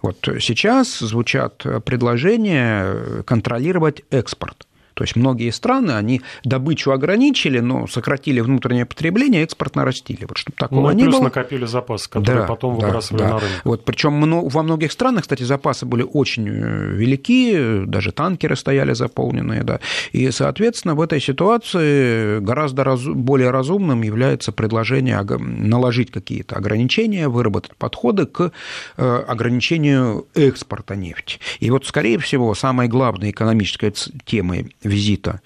Вот 0.00 0.28
сейчас 0.40 0.98
звучат 1.00 1.64
предложения 1.84 3.22
контролировать 3.24 4.02
экспорт. 4.10 4.67
То 4.98 5.04
есть 5.04 5.14
многие 5.14 5.50
страны, 5.50 5.92
они 5.92 6.22
добычу 6.42 6.90
ограничили, 6.90 7.60
но 7.60 7.86
сократили 7.86 8.40
внутреннее 8.40 8.84
потребление, 8.84 9.44
экспорт 9.44 9.76
нарастили. 9.76 10.24
Вот 10.24 10.38
чтобы 10.38 10.56
такого 10.56 10.90
ну, 10.90 10.90
не 10.90 11.04
плюс 11.04 11.14
было. 11.14 11.24
накопили 11.26 11.66
запасы, 11.66 12.10
которые 12.10 12.40
да, 12.40 12.48
потом 12.48 12.76
да, 12.76 12.86
выбрасывали 12.86 13.22
да. 13.22 13.28
на 13.28 13.38
рынок. 13.38 13.60
Вот, 13.62 13.84
причем 13.84 14.48
во 14.48 14.62
многих 14.64 14.90
странах, 14.90 15.22
кстати, 15.22 15.44
запасы 15.44 15.86
были 15.86 16.02
очень 16.02 16.48
э, 16.48 16.94
велики, 16.96 17.84
даже 17.86 18.10
танкеры 18.10 18.56
стояли 18.56 18.92
заполненные, 18.92 19.62
да. 19.62 19.78
И, 20.10 20.32
соответственно, 20.32 20.96
в 20.96 21.00
этой 21.00 21.20
ситуации 21.20 22.40
гораздо 22.40 22.82
раз, 22.82 23.04
более 23.04 23.50
разумным 23.50 24.02
является 24.02 24.50
предложение 24.50 25.22
наложить 25.22 26.10
какие-то 26.10 26.56
ограничения, 26.56 27.28
выработать 27.28 27.76
подходы 27.76 28.26
к 28.26 28.50
э, 28.96 29.24
ограничению 29.28 30.26
экспорта 30.34 30.96
нефти. 30.96 31.38
И 31.60 31.70
вот, 31.70 31.86
скорее 31.86 32.18
всего, 32.18 32.52
самой 32.56 32.88
главной 32.88 33.30
экономической 33.30 33.94
темой 34.24 34.74
визита 34.88 35.40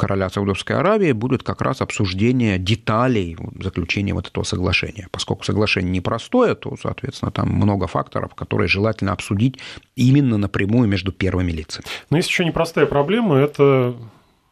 короля 0.00 0.30
Саудовской 0.30 0.76
Аравии 0.76 1.12
будет 1.12 1.42
как 1.42 1.60
раз 1.60 1.82
обсуждение 1.82 2.58
деталей 2.58 3.36
заключения 3.60 4.14
вот 4.14 4.28
этого 4.28 4.44
соглашения. 4.44 5.08
Поскольку 5.12 5.44
соглашение 5.44 5.90
непростое, 5.92 6.54
то, 6.54 6.74
соответственно, 6.80 7.30
там 7.30 7.50
много 7.50 7.86
факторов, 7.86 8.34
которые 8.34 8.66
желательно 8.66 9.12
обсудить 9.12 9.58
именно 9.96 10.38
напрямую 10.38 10.88
между 10.88 11.12
первыми 11.12 11.52
лицами. 11.52 11.84
Но 12.08 12.16
есть 12.16 12.30
еще 12.30 12.46
непростая 12.46 12.86
проблема– 12.86 13.36
это 13.38 13.94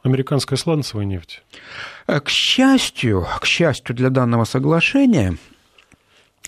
американская 0.02 0.58
сланцевая 0.58 1.06
нефть. 1.06 1.42
К 2.06 2.28
счастью, 2.28 3.26
к 3.40 3.46
счастью 3.46 3.96
для 3.96 4.10
данного 4.10 4.44
соглашения, 4.44 5.38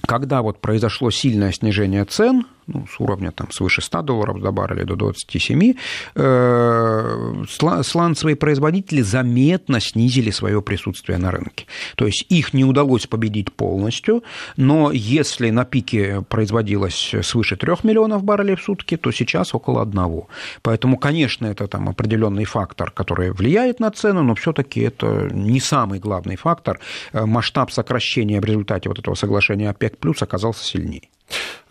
когда 0.06 0.42
вот 0.42 0.60
произошло 0.60 1.10
сильное 1.10 1.52
снижение 1.52 2.04
цен– 2.04 2.44
ну, 2.72 2.86
с 2.86 3.00
уровня 3.00 3.32
там, 3.32 3.50
свыше 3.50 3.82
100 3.82 4.02
долларов 4.02 4.40
за 4.40 4.50
баррель 4.52 4.84
до 4.84 4.96
27, 4.96 5.74
э, 6.14 7.44
сланцевые 7.82 8.36
производители 8.36 9.02
заметно 9.02 9.80
снизили 9.80 10.30
свое 10.30 10.62
присутствие 10.62 11.18
на 11.18 11.30
рынке. 11.30 11.66
То 11.96 12.06
есть 12.06 12.26
их 12.28 12.54
не 12.54 12.64
удалось 12.64 13.06
победить 13.06 13.52
полностью, 13.52 14.22
но 14.56 14.90
если 14.92 15.50
на 15.50 15.64
пике 15.64 16.22
производилось 16.28 17.14
свыше 17.22 17.56
3 17.56 17.72
миллионов 17.82 18.22
баррелей 18.24 18.56
в 18.56 18.62
сутки, 18.62 18.96
то 18.96 19.10
сейчас 19.12 19.54
около 19.54 19.82
одного. 19.82 20.28
Поэтому, 20.62 20.96
конечно, 20.98 21.46
это 21.46 21.66
там 21.66 21.88
определенный 21.88 22.44
фактор, 22.44 22.90
который 22.90 23.32
влияет 23.32 23.80
на 23.80 23.90
цену, 23.90 24.22
но 24.22 24.34
все-таки 24.34 24.80
это 24.80 25.28
не 25.32 25.60
самый 25.60 25.98
главный 25.98 26.36
фактор. 26.36 26.80
Э, 27.12 27.26
масштаб 27.26 27.70
сокращения 27.70 28.40
в 28.40 28.44
результате 28.44 28.88
вот 28.88 28.98
этого 28.98 29.14
соглашения 29.14 29.70
ОПЕК 29.70 29.98
плюс 29.98 30.22
оказался 30.22 30.64
сильнее. 30.64 31.08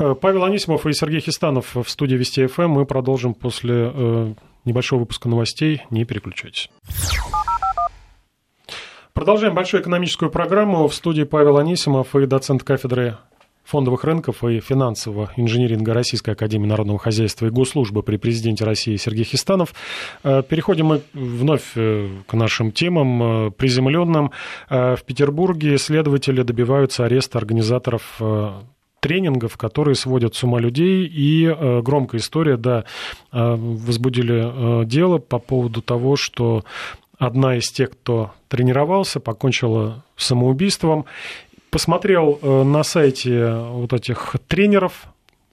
Э, 0.02 0.16
Павел 0.20 0.46
Анисимов 0.46 0.86
и 0.86 0.94
Сергей 0.94 1.20
Хистанов 1.20 1.76
в 1.76 1.90
студии 1.90 2.16
Вести 2.16 2.46
ФМ. 2.48 2.70
Мы 2.70 2.86
продолжим 2.86 3.34
после 3.34 3.92
э, 3.94 4.34
небольшого 4.64 5.02
выпуска 5.02 5.28
новостей. 5.28 5.84
Не 5.90 6.06
переключайтесь. 6.06 6.70
Продолжаем 9.14 9.54
большую 9.54 9.82
экономическую 9.82 10.32
программу. 10.32 10.88
В 10.88 10.96
студии 10.96 11.24
Павел 11.24 11.58
Анисимов 11.58 12.16
и 12.16 12.26
доцент 12.26 12.64
кафедры 12.64 13.18
фондовых 13.66 14.06
рынков 14.06 14.44
и 14.46 14.62
финансового 14.62 15.32
инжиниринга 15.36 15.94
Российской 15.94 16.32
Академии 16.32 16.66
Народного 16.66 16.98
Хозяйства 16.98 17.48
и 17.48 17.50
Госслужбы 17.50 18.02
при 18.02 18.16
президенте 18.16 18.64
России 18.64 18.96
Сергей 18.96 19.26
Хистанов. 19.26 19.74
Э, 20.24 20.42
переходим 20.48 20.86
мы 20.86 21.02
вновь 21.14 21.74
к 21.74 22.34
нашим 22.34 22.72
темам 22.72 23.52
приземленным. 23.52 24.32
В 24.70 25.00
Петербурге 25.06 25.78
следователи 25.78 26.42
добиваются 26.42 27.04
ареста 27.04 27.38
организаторов 27.38 28.22
тренингов, 29.00 29.58
которые 29.58 29.96
сводят 29.96 30.36
с 30.36 30.44
ума 30.44 30.60
людей. 30.60 31.06
И 31.06 31.46
э, 31.46 31.82
громкая 31.82 32.20
история, 32.20 32.58
да, 32.58 32.86
э, 33.32 33.56
возбудили 33.56 34.82
э, 34.82 34.86
дело 34.86 35.18
по 35.18 35.40
поводу 35.40 35.82
того, 35.82 36.16
что 36.16 36.64
одна 37.18 37.58
из 37.58 37.70
тех, 37.70 37.92
кто 37.92 38.32
тренировался, 38.48 39.20
покончила 39.20 40.04
самоубийством. 40.16 41.06
Посмотрел 41.70 42.40
на 42.42 42.82
сайте 42.82 43.54
вот 43.54 43.94
этих 43.94 44.36
тренеров, 44.48 45.04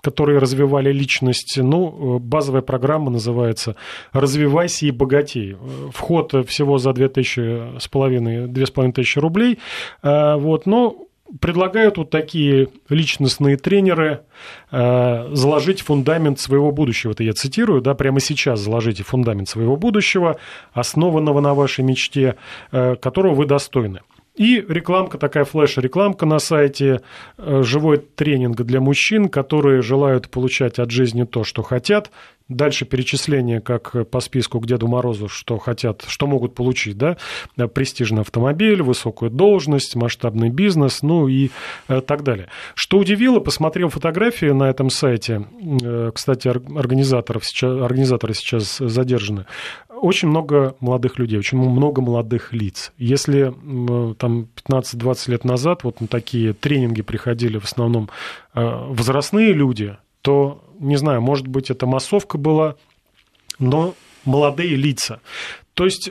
которые 0.00 0.38
развивали 0.38 0.90
личность. 0.90 1.58
Ну, 1.58 2.18
базовая 2.20 2.62
программа 2.62 3.10
называется 3.10 3.76
«Развивайся 4.12 4.86
и 4.86 4.92
богатей». 4.92 5.56
Вход 5.92 6.32
всего 6.48 6.78
за 6.78 6.94
2 6.94 7.08
тысячи 7.08 7.78
с 7.78 7.88
половиной, 7.88 8.46
2,5 8.46 8.92
тысячи 8.92 9.18
рублей. 9.18 9.58
Вот, 10.02 10.64
но 10.64 11.05
предлагают 11.40 11.98
вот 11.98 12.10
такие 12.10 12.68
личностные 12.88 13.56
тренеры 13.56 14.22
э, 14.70 15.28
заложить 15.32 15.82
фундамент 15.82 16.38
своего 16.38 16.70
будущего. 16.70 17.12
Это 17.12 17.24
я 17.24 17.32
цитирую, 17.32 17.82
да, 17.82 17.94
прямо 17.94 18.20
сейчас 18.20 18.60
заложите 18.60 19.02
фундамент 19.02 19.48
своего 19.48 19.76
будущего, 19.76 20.38
основанного 20.72 21.40
на 21.40 21.54
вашей 21.54 21.84
мечте, 21.84 22.36
э, 22.72 22.96
которого 22.96 23.34
вы 23.34 23.46
достойны. 23.46 24.00
И 24.36 24.62
рекламка, 24.68 25.16
такая 25.16 25.44
флеш-рекламка 25.44 26.26
на 26.26 26.38
сайте, 26.38 27.00
э, 27.38 27.62
живой 27.62 27.98
тренинг 27.98 28.60
для 28.62 28.80
мужчин, 28.80 29.30
которые 29.30 29.80
желают 29.80 30.28
получать 30.28 30.78
от 30.78 30.90
жизни 30.90 31.24
то, 31.24 31.42
что 31.42 31.62
хотят, 31.62 32.10
Дальше 32.48 32.84
перечисление, 32.84 33.60
как 33.60 34.08
по 34.08 34.20
списку 34.20 34.60
к 34.60 34.66
Деду 34.66 34.86
Морозу, 34.86 35.28
что 35.28 35.58
хотят, 35.58 36.04
что 36.06 36.28
могут 36.28 36.54
получить, 36.54 36.96
да, 36.96 37.16
престижный 37.74 38.20
автомобиль, 38.20 38.82
высокую 38.82 39.32
должность, 39.32 39.96
масштабный 39.96 40.50
бизнес, 40.50 41.02
ну 41.02 41.26
и 41.26 41.50
э, 41.88 42.00
так 42.00 42.22
далее. 42.22 42.48
Что 42.74 42.98
удивило, 42.98 43.40
посмотрел 43.40 43.88
фотографии 43.88 44.46
на 44.46 44.70
этом 44.70 44.90
сайте, 44.90 45.46
э, 45.82 46.12
кстати, 46.14 46.46
организаторов 46.46 47.44
сейчас, 47.44 47.82
организаторы 47.82 48.34
сейчас 48.34 48.78
задержаны, 48.78 49.46
очень 50.00 50.28
много 50.28 50.76
молодых 50.80 51.18
людей, 51.18 51.38
очень 51.38 51.58
много 51.58 52.00
молодых 52.00 52.52
лиц. 52.52 52.92
Если 52.98 53.52
там 54.18 54.48
15-20 54.68 55.30
лет 55.30 55.44
назад 55.44 55.84
вот 55.84 56.00
на 56.00 56.06
такие 56.06 56.52
тренинги 56.52 57.02
приходили 57.02 57.58
в 57.58 57.64
основном 57.64 58.10
э, 58.54 58.60
возрастные 58.60 59.52
люди, 59.52 59.96
то, 60.26 60.60
не 60.80 60.96
знаю, 60.96 61.20
может 61.20 61.46
быть, 61.46 61.70
это 61.70 61.86
массовка 61.86 62.36
была, 62.36 62.74
но 63.60 63.94
молодые 64.24 64.74
лица. 64.74 65.20
То 65.74 65.84
есть 65.84 66.10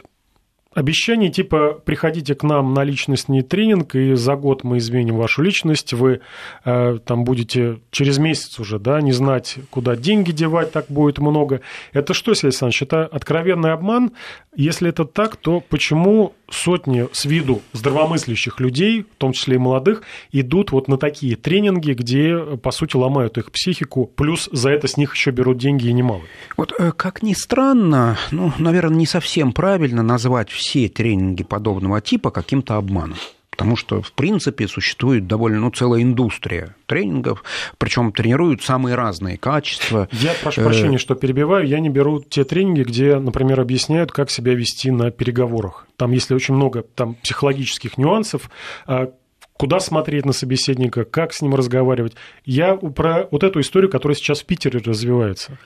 обещание 0.74 1.30
типа 1.30 1.82
приходите 1.84 2.34
к 2.34 2.44
нам 2.44 2.74
на 2.74 2.86
личностный 2.86 3.42
тренинг, 3.42 3.94
и 3.94 4.14
за 4.14 4.38
год 4.38 4.64
мы 4.64 4.78
изменим 4.78 5.18
вашу 5.18 5.42
личность, 5.42 5.92
вы 5.92 6.22
э, 6.64 7.00
там 7.06 7.26
будете 7.26 7.82
через 7.92 8.18
месяц 8.18 8.58
уже, 8.58 8.80
да, 8.80 9.02
не 9.02 9.12
знать, 9.12 9.58
куда 9.70 9.98
деньги 9.98 10.32
девать, 10.32 10.72
так 10.72 10.86
будет 10.88 11.18
много. 11.18 11.60
Это 11.92 12.14
что, 12.14 12.34
Сергей 12.36 12.52
Александрович, 12.52 12.84
это 12.84 13.04
откровенный 13.08 13.74
обман? 13.74 14.14
Если 14.56 14.88
это 14.88 15.04
так, 15.04 15.36
то 15.36 15.60
почему 15.60 16.34
сотни 16.50 17.08
с 17.12 17.26
виду 17.26 17.62
здравомыслящих 17.74 18.60
людей, 18.60 19.04
в 19.04 19.16
том 19.18 19.34
числе 19.34 19.56
и 19.56 19.60
молодых, 19.60 20.04
идут 20.32 20.72
вот 20.72 20.88
на 20.88 20.98
такие 20.98 21.36
тренинги, 21.36 21.94
где, 21.94 22.38
по 22.58 22.72
сути, 22.72 22.96
ломают 22.96 23.38
их 23.38 23.52
психику, 23.52 24.06
плюс 24.08 24.50
за 24.52 24.70
это 24.70 24.88
с 24.88 24.98
них 24.98 25.16
еще 25.16 25.32
берут 25.32 25.58
деньги 25.58 25.88
и 25.88 25.94
немалые? 25.94 26.28
Вот 26.58 26.74
э, 26.78 26.92
как 26.92 27.24
ни 27.24 27.34
странно, 27.34 28.18
ну, 28.32 28.52
наверное, 28.58 28.98
не 28.98 29.06
совсем 29.06 29.54
правильно 29.54 30.04
назвать 30.04 30.50
все 30.50 30.88
тренинги 30.90 31.44
подобного 31.44 32.02
типа 32.02 32.32
каким-то 32.32 32.76
обманом. 32.76 33.18
Потому 33.56 33.78
что, 33.78 34.02
в 34.02 34.12
принципе, 34.12 34.68
существует 34.68 35.28
довольно 35.28 35.60
ну, 35.60 35.72
целая 35.72 36.02
индустрия 36.02 36.76
тренингов, 36.88 37.44
причем 37.78 38.12
тренируют 38.12 38.62
самые 38.62 38.96
разные 38.96 39.38
качества. 39.38 40.10
Я 40.12 40.34
прошу 40.44 40.62
прощения, 40.62 40.98
что 40.98 41.16
перебиваю, 41.16 41.66
я 41.66 41.80
не 41.80 41.90
беру 41.90 42.22
те 42.22 42.44
тренинги, 42.44 42.84
где, 42.84 43.18
например, 43.18 43.62
объясняют, 43.62 44.12
как 44.12 44.30
себя 44.30 44.54
вести 44.54 44.92
на 44.92 45.10
переговорах. 45.10 45.88
Там, 45.96 46.12
если 46.12 46.36
очень 46.36 46.54
много 46.54 46.84
там, 46.84 47.16
психологических 47.16 47.98
нюансов, 47.98 48.50
а, 48.86 49.12
куда 49.58 49.80
смотреть 49.80 50.26
на 50.26 50.34
собеседника, 50.34 51.06
как 51.06 51.34
с 51.34 51.42
ним 51.42 51.56
разговаривать. 51.56 52.16
Я 52.44 52.76
про 52.76 53.28
вот 53.32 53.44
эту 53.44 53.62
историю, 53.62 53.90
которая 53.90 54.16
сейчас 54.16 54.42
в 54.42 54.46
Питере 54.46 54.80
развивается, 54.80 55.58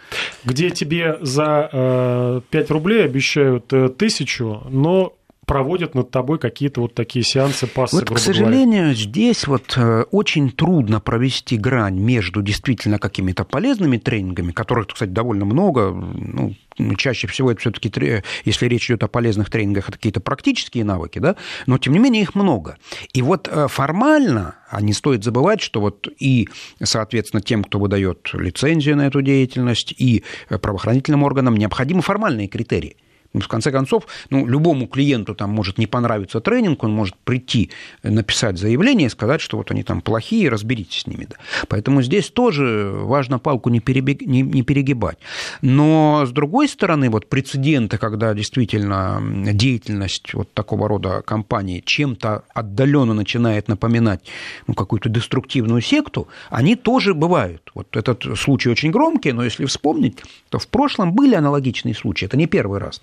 где 0.43 0.69
тебе 0.69 1.17
за 1.21 2.43
5 2.52 2.69
э, 2.69 2.73
рублей 2.73 3.04
обещают 3.04 3.73
э, 3.73 3.89
тысячу, 3.89 4.63
но 4.69 5.15
проводят 5.49 5.95
над 5.95 6.12
тобой 6.12 6.38
какие-то 6.38 6.81
вот 6.81 6.93
такие 6.93 7.25
сеансы 7.25 7.65
пассы, 7.65 7.95
Вот, 7.95 8.12
к 8.12 8.19
сожалению, 8.19 8.81
говоря. 8.83 8.93
здесь 8.93 9.47
вот 9.47 9.73
э, 9.77 10.03
очень 10.12 10.51
трудно 10.51 10.99
провести 10.99 11.57
грань 11.57 11.97
между 11.97 12.43
действительно 12.43 12.99
какими-то 12.99 13.45
полезными 13.45 13.97
тренингами, 13.97 14.51
которых, 14.51 14.89
кстати, 14.89 15.09
довольно 15.09 15.45
много, 15.45 15.89
ну, 15.89 16.53
чаще 16.97 17.25
всего 17.25 17.51
это 17.51 17.62
все-таки, 17.62 18.21
если 18.45 18.67
речь 18.67 18.91
идет 18.91 19.01
о 19.01 19.07
полезных 19.07 19.49
тренингах, 19.49 19.89
это 19.89 19.97
какие-то 19.97 20.19
практические 20.19 20.83
навыки, 20.83 21.17
да, 21.17 21.35
но 21.65 21.79
тем 21.79 21.93
не 21.93 21.99
менее 21.99 22.21
их 22.21 22.35
много. 22.35 22.77
И 23.13 23.23
вот 23.23 23.47
э, 23.51 23.67
формально, 23.69 24.53
а 24.69 24.81
не 24.81 24.93
стоит 24.93 25.23
забывать, 25.23 25.62
что 25.62 25.81
вот 25.81 26.07
и, 26.19 26.47
соответственно, 26.83 27.41
тем, 27.41 27.63
кто 27.63 27.79
выдает 27.79 28.29
лицензию 28.33 28.97
на 28.97 29.07
эту 29.07 29.23
деятельность, 29.23 29.95
и 29.97 30.23
э, 30.49 30.59
правоохранительным 30.59 31.23
органам 31.23 31.57
необходимы 31.57 32.03
формальные 32.03 32.47
критерии– 32.47 32.97
Ну, 33.07 33.09
в 33.34 33.48
конце 33.48 33.72
концов, 33.72 34.08
ну, 34.30 34.46
любому 34.48 34.88
клиенту 34.88 35.36
там 35.36 35.52
может 35.52 35.78
не 35.78 35.88
понравиться 35.88 36.39
тренинг, 36.39 36.84
он 36.84 36.92
может 36.92 37.15
прийти, 37.15 37.70
написать 38.02 38.58
заявление 38.58 39.08
и 39.08 39.10
сказать, 39.10 39.42
что 39.42 39.58
вот 39.58 39.72
они 39.72 39.84
там 39.84 40.02
плохие, 40.02 40.50
разберитесь 40.50 41.02
с 41.02 41.08
ними. 41.08 41.28
Да. 41.30 41.36
Поэтому 41.68 42.02
здесь 42.02 42.30
тоже 42.30 42.92
важно 42.94 43.38
палку 43.38 43.70
не, 43.70 43.80
перебег... 43.80 44.22
не, 44.22 44.42
не 44.42 44.63
перегибать. 44.63 45.20
Но, 45.62 46.26
с 46.26 46.32
другой 46.32 46.68
стороны, 46.68 47.10
вот 47.10 47.30
прецеденты, 47.30 47.98
когда 47.98 48.34
действительно 48.34 49.21
деятельность 49.54 50.34
вот 50.34 50.52
такого 50.54 50.88
рода 50.88 51.21
компании 51.21 51.84
чем-то 51.86 52.44
отдаленно 52.54 53.13
начинает 53.13 53.67
напоминать 53.67 54.21
ну, 54.67 54.73
какую-то 54.73 55.10
деструктивную 55.10 55.82
секту, 55.82 56.27
они 56.50 56.75
тоже 56.75 57.13
бывают. 57.13 57.71
Вот 57.75 57.96
этот 57.96 58.25
случай 58.38 58.69
очень 58.69 58.92
громкий, 58.92 59.34
но 59.34 59.44
если 59.44 59.65
вспомнить, 59.65 60.17
то 60.50 60.58
в 60.58 60.67
прошлом 60.67 61.13
были 61.13 61.36
аналогичные 61.36 61.94
случаи. 61.94 62.25
Это 62.25 62.38
не 62.38 62.48
первый 62.48 62.80
раз. 62.80 63.02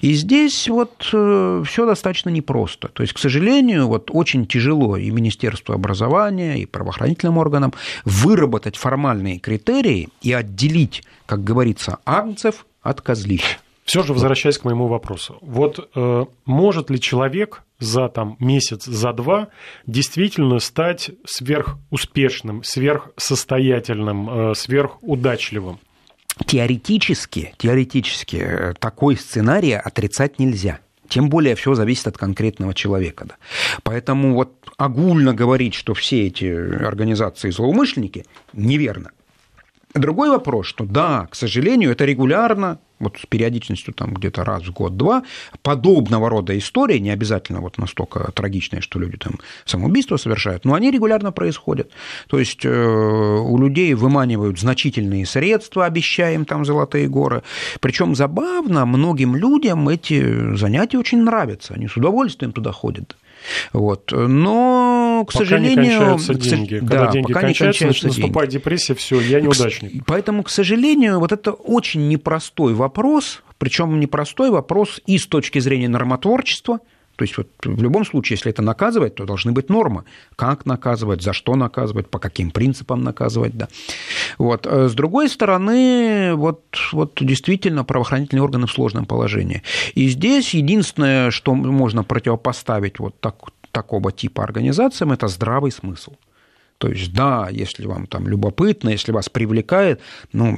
И 0.00 0.12
здесь 0.14 0.68
вот 0.68 1.08
э, 1.12 1.62
все 1.66 1.86
достаточно 1.86 2.30
непросто. 2.30 2.88
То 2.88 3.02
есть, 3.02 3.12
к 3.12 3.18
сожалению, 3.18 3.86
вот 3.86 4.10
очень 4.12 4.46
тяжело 4.46 4.96
и 4.96 5.10
Министерству 5.10 5.74
образования, 5.74 6.58
и 6.60 6.66
правоохранительным 6.66 7.38
органам 7.38 7.72
выработать 8.04 8.76
формальные 8.76 9.38
критерии 9.38 10.08
и 10.20 10.32
отделить, 10.32 11.02
как 11.26 11.44
говорится, 11.44 11.98
агнцев 12.04 12.66
от 12.82 13.00
козлищ. 13.00 13.58
Все 13.84 14.02
же 14.02 14.12
возвращаясь 14.12 14.58
к 14.58 14.64
моему 14.64 14.86
вопросу, 14.86 15.38
вот 15.40 15.90
э, 15.94 16.24
может 16.44 16.90
ли 16.90 17.00
человек 17.00 17.62
за 17.78 18.08
там, 18.08 18.36
месяц, 18.38 18.84
за 18.84 19.12
два 19.12 19.48
действительно 19.86 20.60
стать 20.60 21.10
сверхуспешным, 21.24 22.62
сверхсостоятельным, 22.62 24.50
э, 24.50 24.54
сверхудачливым? 24.54 25.80
Теоретически, 26.46 27.54
теоретически 27.58 28.36
э, 28.36 28.74
такой 28.78 29.16
сценарий 29.16 29.72
отрицать 29.72 30.38
нельзя. 30.38 30.80
Тем 31.08 31.28
более 31.28 31.54
все 31.56 31.74
зависит 31.74 32.06
от 32.06 32.16
конкретного 32.16 32.72
человека. 32.72 33.26
Да. 33.26 33.34
Поэтому 33.82 34.34
вот 34.34 34.54
огульно 34.78 35.34
говорить, 35.34 35.74
что 35.74 35.92
все 35.92 36.26
эти 36.26 36.46
организации 36.46 37.50
злоумышленники, 37.50 38.24
неверно. 38.54 39.10
Другой 39.94 40.30
вопрос, 40.30 40.66
что 40.66 40.84
да, 40.84 41.26
к 41.30 41.34
сожалению, 41.34 41.90
это 41.92 42.06
регулярно 42.06 42.78
вот 43.02 43.18
с 43.18 43.26
периодичностью 43.26 43.92
там 43.92 44.14
где-то 44.14 44.44
раз 44.44 44.62
в 44.62 44.72
год-два, 44.72 45.24
подобного 45.62 46.30
рода 46.30 46.56
истории, 46.56 46.98
не 46.98 47.10
обязательно 47.10 47.60
вот 47.60 47.78
настолько 47.78 48.30
трагичные, 48.32 48.80
что 48.80 48.98
люди 48.98 49.16
там 49.16 49.38
самоубийство 49.64 50.16
совершают, 50.16 50.64
но 50.64 50.74
они 50.74 50.90
регулярно 50.90 51.32
происходят. 51.32 51.90
То 52.28 52.38
есть 52.38 52.64
э, 52.64 52.68
у 52.70 53.58
людей 53.58 53.94
выманивают 53.94 54.58
значительные 54.58 55.26
средства, 55.26 55.84
обещая 55.84 56.34
им 56.34 56.44
там 56.44 56.64
золотые 56.64 57.08
горы. 57.08 57.42
Причем 57.80 58.14
забавно, 58.14 58.86
многим 58.86 59.36
людям 59.36 59.88
эти 59.88 60.54
занятия 60.56 60.98
очень 60.98 61.22
нравятся, 61.22 61.74
они 61.74 61.88
с 61.88 61.96
удовольствием 61.96 62.52
туда 62.52 62.72
ходят. 62.72 63.16
Вот. 63.72 64.12
Но, 64.12 64.81
к 65.24 65.32
пока 65.32 65.44
сожалению... 65.44 66.18
не 66.18 66.34
деньги. 66.34 66.78
Когда 66.78 67.06
да, 67.06 67.12
деньги 67.12 67.32
пока 67.32 67.46
кончаются, 67.46 67.84
не 67.84 67.88
кончаются 67.88 68.20
наступает 68.20 68.50
деньги. 68.50 68.62
депрессия, 68.62 68.94
все, 68.94 69.20
я 69.20 69.40
неудачник. 69.40 70.04
Поэтому, 70.06 70.42
к 70.42 70.50
сожалению, 70.50 71.18
вот 71.20 71.32
это 71.32 71.52
очень 71.52 72.08
непростой 72.08 72.74
вопрос, 72.74 73.42
причем 73.58 74.00
непростой 74.00 74.50
вопрос 74.50 75.00
и 75.06 75.18
с 75.18 75.26
точки 75.26 75.58
зрения 75.58 75.88
нормотворчества, 75.88 76.80
то 77.16 77.24
есть 77.24 77.36
вот 77.36 77.48
в 77.64 77.82
любом 77.82 78.04
случае, 78.04 78.36
если 78.36 78.50
это 78.50 78.62
наказывать, 78.62 79.16
то 79.16 79.24
должны 79.24 79.52
быть 79.52 79.68
нормы. 79.68 80.04
Как 80.34 80.64
наказывать, 80.64 81.22
за 81.22 81.32
что 81.32 81.54
наказывать, 81.56 82.08
по 82.08 82.18
каким 82.18 82.50
принципам 82.50 83.02
наказывать. 83.02 83.56
Да. 83.56 83.68
Вот. 84.38 84.66
Э, 84.66 84.88
с 84.88 84.94
другой 84.94 85.28
стороны, 85.28 86.34
вот, 86.34 86.62
вот 86.92 87.18
действительно 87.20 87.84
правоохранительные 87.84 88.42
органы 88.42 88.66
в 88.66 88.72
сложном 88.72 89.04
положении. 89.04 89.62
И 89.94 90.08
здесь 90.08 90.54
единственное, 90.54 91.30
что 91.30 91.54
можно 91.54 92.02
противопоставить 92.02 92.98
вот 92.98 93.14
так, 93.20 93.36
такого 93.72 94.12
типа 94.12 94.44
организациям, 94.44 95.12
это 95.12 95.28
здравый 95.28 95.72
смысл. 95.72 96.14
То 96.82 96.88
есть, 96.88 97.12
да, 97.12 97.48
если 97.48 97.86
вам 97.86 98.08
там 98.08 98.26
любопытно, 98.26 98.88
если 98.88 99.12
вас 99.12 99.28
привлекает, 99.28 100.00
ну, 100.32 100.56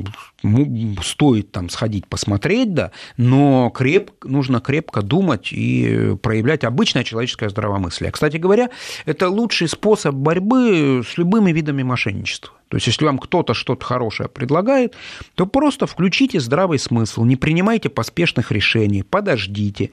стоит 1.02 1.52
там 1.52 1.68
сходить 1.68 2.06
посмотреть, 2.06 2.72
да, 2.72 2.92
но 3.18 3.68
креп, 3.68 4.10
нужно 4.24 4.62
крепко 4.62 5.02
думать 5.02 5.52
и 5.52 6.16
проявлять 6.22 6.64
обычное 6.64 7.04
человеческое 7.04 7.50
здравомыслие. 7.50 8.10
Кстати 8.10 8.38
говоря, 8.38 8.70
это 9.04 9.28
лучший 9.28 9.68
способ 9.68 10.14
борьбы 10.14 11.02
с 11.06 11.18
любыми 11.18 11.52
видами 11.52 11.82
мошенничества. 11.82 12.54
То 12.74 12.78
есть, 12.78 12.88
если 12.88 13.04
вам 13.04 13.20
кто-то 13.20 13.54
что-то 13.54 13.86
хорошее 13.86 14.28
предлагает, 14.28 14.96
то 15.36 15.46
просто 15.46 15.86
включите 15.86 16.40
здравый 16.40 16.80
смысл, 16.80 17.22
не 17.22 17.36
принимайте 17.36 17.88
поспешных 17.88 18.50
решений, 18.50 19.04
подождите, 19.04 19.92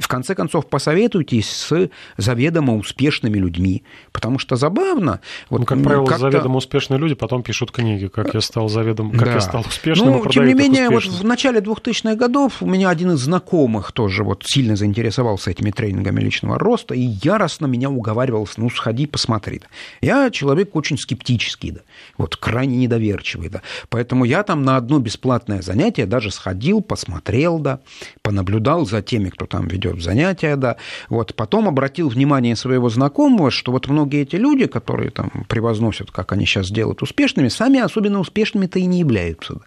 в 0.00 0.08
конце 0.08 0.34
концов, 0.34 0.66
посоветуйтесь 0.66 1.48
с 1.48 1.90
заведомо 2.16 2.76
успешными 2.76 3.38
людьми, 3.38 3.82
потому 4.12 4.38
что 4.38 4.56
забавно... 4.56 5.20
Вот, 5.50 5.60
ну, 5.60 5.66
как 5.66 5.82
правило, 5.82 6.18
заведомо 6.18 6.58
успешные 6.58 6.98
люди 6.98 7.14
потом 7.14 7.42
пишут 7.42 7.72
книги, 7.72 8.06
как 8.08 8.34
я 8.34 8.40
стал 8.40 8.68
заведомо, 8.68 9.12
как 9.12 9.24
да. 9.24 9.34
я 9.34 9.40
стал 9.40 9.64
успешным, 9.66 10.10
ну, 10.10 10.26
тем 10.26 10.46
не 10.46 10.54
менее, 10.54 10.90
вот 10.90 11.04
в 11.04 11.24
начале 11.24 11.60
2000-х 11.60 12.14
годов 12.14 12.62
у 12.62 12.66
меня 12.66 12.90
один 12.90 13.12
из 13.12 13.20
знакомых 13.20 13.92
тоже 13.92 14.22
вот 14.22 14.44
сильно 14.46 14.76
заинтересовался 14.76 15.50
этими 15.50 15.70
тренингами 15.70 16.20
личного 16.20 16.58
роста 16.58 16.94
и 16.94 17.00
яростно 17.22 17.66
меня 17.66 17.90
уговаривал, 17.90 18.48
ну, 18.56 18.70
сходи, 18.70 19.06
посмотри. 19.06 19.62
Я 20.00 20.30
человек 20.30 20.76
очень 20.76 20.98
скептический, 20.98 21.72
да, 21.72 21.80
вот 22.18 22.36
крайне 22.36 22.76
недоверчивый, 22.76 23.48
да, 23.48 23.62
поэтому 23.88 24.24
я 24.24 24.42
там 24.42 24.62
на 24.62 24.76
одно 24.76 24.98
бесплатное 24.98 25.62
занятие 25.62 26.06
даже 26.06 26.30
сходил, 26.30 26.82
посмотрел, 26.82 27.58
да, 27.58 27.80
понаблюдал 28.22 28.84
за 28.84 29.00
теми, 29.00 29.30
кто 29.30 29.46
там 29.46 29.68
ведет 29.68 30.02
занятия, 30.02 30.56
да. 30.56 30.76
Вот 31.08 31.34
потом 31.34 31.68
обратил 31.68 32.08
внимание 32.08 32.56
своего 32.56 32.90
знакомого, 32.90 33.50
что 33.50 33.72
вот 33.72 33.88
многие 33.88 34.22
эти 34.22 34.36
люди, 34.36 34.66
которые 34.66 35.10
там 35.10 35.46
превозносят, 35.48 36.10
как 36.10 36.32
они 36.32 36.44
сейчас 36.44 36.70
делают 36.70 37.02
успешными, 37.02 37.48
сами 37.48 37.80
особенно 37.80 38.20
успешными-то 38.20 38.78
и 38.78 38.86
не 38.86 38.98
являются. 38.98 39.54
Да. 39.54 39.60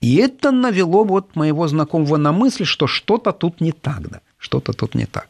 И 0.00 0.16
это 0.16 0.50
навело 0.50 1.04
вот 1.04 1.36
моего 1.36 1.68
знакомого 1.68 2.16
на 2.16 2.32
мысль, 2.32 2.64
что 2.64 2.88
что-то 2.88 3.32
тут 3.32 3.60
не 3.60 3.72
так, 3.72 4.08
да 4.10 4.20
что-то 4.42 4.72
тут 4.72 4.94
не 4.94 5.06
так. 5.06 5.28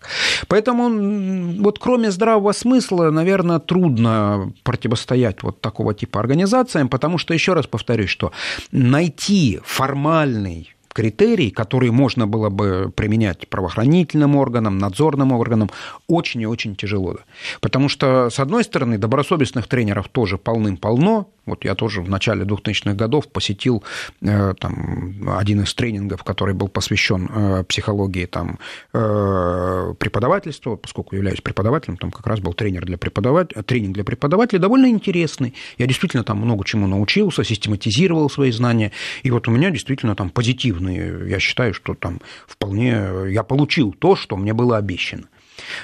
Поэтому 0.48 1.62
вот 1.62 1.78
кроме 1.78 2.10
здравого 2.10 2.52
смысла, 2.52 3.10
наверное, 3.10 3.58
трудно 3.58 4.52
противостоять 4.64 5.42
вот 5.42 5.60
такого 5.60 5.94
типа 5.94 6.18
организациям, 6.18 6.88
потому 6.88 7.18
что, 7.18 7.34
еще 7.34 7.52
раз 7.52 7.66
повторюсь, 7.66 8.10
что 8.10 8.32
найти 8.72 9.60
формальный 9.64 10.74
критерий, 10.92 11.50
которые 11.50 11.92
можно 11.92 12.26
было 12.26 12.50
бы 12.50 12.92
применять 12.94 13.48
правоохранительным 13.48 14.36
органам, 14.36 14.78
надзорным 14.78 15.32
органам, 15.32 15.70
очень 16.08 16.42
и 16.42 16.46
очень 16.46 16.76
тяжело. 16.76 17.16
Потому 17.60 17.88
что, 17.88 18.30
с 18.30 18.38
одной 18.38 18.64
стороны, 18.64 18.98
добросовестных 18.98 19.68
тренеров 19.68 20.08
тоже 20.08 20.38
полным-полно. 20.38 21.28
Вот 21.44 21.64
я 21.64 21.74
тоже 21.74 22.02
в 22.02 22.08
начале 22.08 22.44
2000-х 22.44 22.94
годов 22.94 23.28
посетил 23.28 23.82
э, 24.20 24.54
там, 24.58 25.28
один 25.28 25.62
из 25.62 25.74
тренингов, 25.74 26.22
который 26.22 26.54
был 26.54 26.68
посвящен 26.68 27.28
э, 27.32 27.64
психологии 27.64 28.26
там, 28.26 28.58
э, 28.92 29.94
преподавательства, 29.98 30.76
поскольку 30.76 31.16
являюсь 31.16 31.40
преподавателем, 31.40 31.96
там 31.96 32.12
как 32.12 32.26
раз 32.26 32.38
был 32.38 32.54
тренер 32.54 32.86
для 32.86 32.96
преподавателя, 32.96 33.62
тренинг 33.62 33.94
для 33.94 34.04
преподавателей, 34.04 34.60
довольно 34.60 34.86
интересный. 34.86 35.54
Я 35.78 35.86
действительно 35.86 36.22
там 36.22 36.38
много 36.38 36.64
чему 36.64 36.86
научился, 36.86 37.42
систематизировал 37.42 38.30
свои 38.30 38.52
знания, 38.52 38.92
и 39.24 39.30
вот 39.32 39.48
у 39.48 39.50
меня 39.50 39.70
действительно 39.70 40.14
там 40.14 40.30
позитивные. 40.30 41.28
Я 41.28 41.40
считаю, 41.40 41.74
что 41.74 41.94
там 41.94 42.20
вполне 42.46 43.30
я 43.30 43.42
получил 43.42 43.92
то, 43.92 44.14
что 44.14 44.36
мне 44.36 44.52
было 44.52 44.76
обещано. 44.76 45.24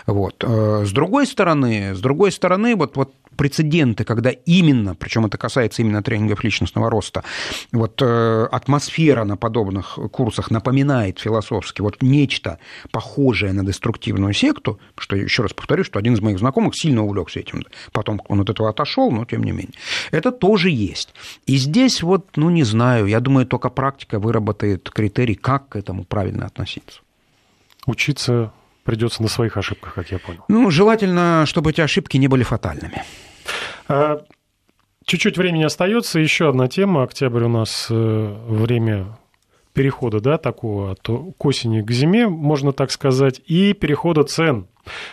Вот. 0.07 0.45
Э, 0.47 0.85
с 0.87 0.93
другой 0.93 1.27
стороны, 1.27 1.95
с 1.95 2.01
другой 2.01 2.33
стороны, 2.33 2.77
вот, 2.77 2.97
вот 2.97 3.13
прецеденты, 3.39 4.05
когда 4.05 4.31
именно, 4.31 4.95
причем 4.97 5.25
это 5.25 5.39
касается 5.39 5.83
именно 5.83 6.03
тренингов 6.03 6.43
личностного 6.43 6.91
роста, 6.91 7.23
вот 7.73 8.03
э, 8.03 8.49
атмосфера 8.51 9.25
на 9.25 9.37
подобных 9.37 9.99
курсах 10.11 10.51
напоминает 10.51 11.21
философски 11.21 11.81
вот 11.81 12.03
нечто 12.03 12.59
похожее 12.91 13.53
на 13.53 13.65
деструктивную 13.65 14.35
секту, 14.35 14.81
что 14.97 15.17
еще 15.17 15.43
раз 15.43 15.53
повторю, 15.53 15.85
что 15.85 15.99
один 16.01 16.15
из 16.15 16.21
моих 16.21 16.41
знакомых 16.41 16.75
сильно 16.77 17.05
увлекся 17.05 17.41
этим, 17.41 17.65
потом 17.93 18.21
он 18.29 18.41
от 18.41 18.51
этого 18.51 18.71
отошел, 18.71 19.11
но 19.13 19.25
тем 19.25 19.45
не 19.45 19.53
менее. 19.53 19.75
Это 20.11 20.33
тоже 20.33 20.71
есть. 20.71 21.15
И 21.47 21.57
здесь 21.57 22.03
вот, 22.03 22.37
ну 22.37 22.51
не 22.51 22.65
знаю, 22.65 23.07
я 23.07 23.21
думаю, 23.21 23.47
только 23.47 23.71
практика 23.71 24.19
выработает 24.19 24.91
критерий, 24.91 25.37
как 25.37 25.69
к 25.69 25.77
этому 25.77 26.05
правильно 26.05 26.47
относиться. 26.47 27.01
Учиться 27.87 28.53
придется 28.89 29.21
на 29.21 29.29
своих 29.29 29.59
ошибках, 29.59 29.93
как 29.93 30.11
я 30.11 30.19
понял. 30.19 30.45
Ну, 30.49 30.71
желательно, 30.71 31.45
чтобы 31.45 31.73
эти 31.73 31.83
ошибки 31.83 32.17
не 32.17 32.27
были 32.27 32.43
фатальными. 32.43 33.03
А, 33.87 34.23
чуть-чуть 35.05 35.37
времени 35.37 35.63
остается. 35.65 36.19
Еще 36.21 36.49
одна 36.49 36.69
тема. 36.69 37.03
Октябрь 37.03 37.45
у 37.45 37.49
нас 37.49 37.89
э, 37.91 38.37
время 38.49 39.19
перехода, 39.75 40.21
да, 40.21 40.39
такого 40.39 40.93
от 40.93 41.03
к 41.03 41.45
осени 41.45 41.83
к 41.83 41.91
зиме, 41.91 42.29
можно 42.29 42.73
так 42.73 42.91
сказать, 42.91 43.43
и 43.45 43.75
перехода 43.75 44.25
цен. 44.25 44.69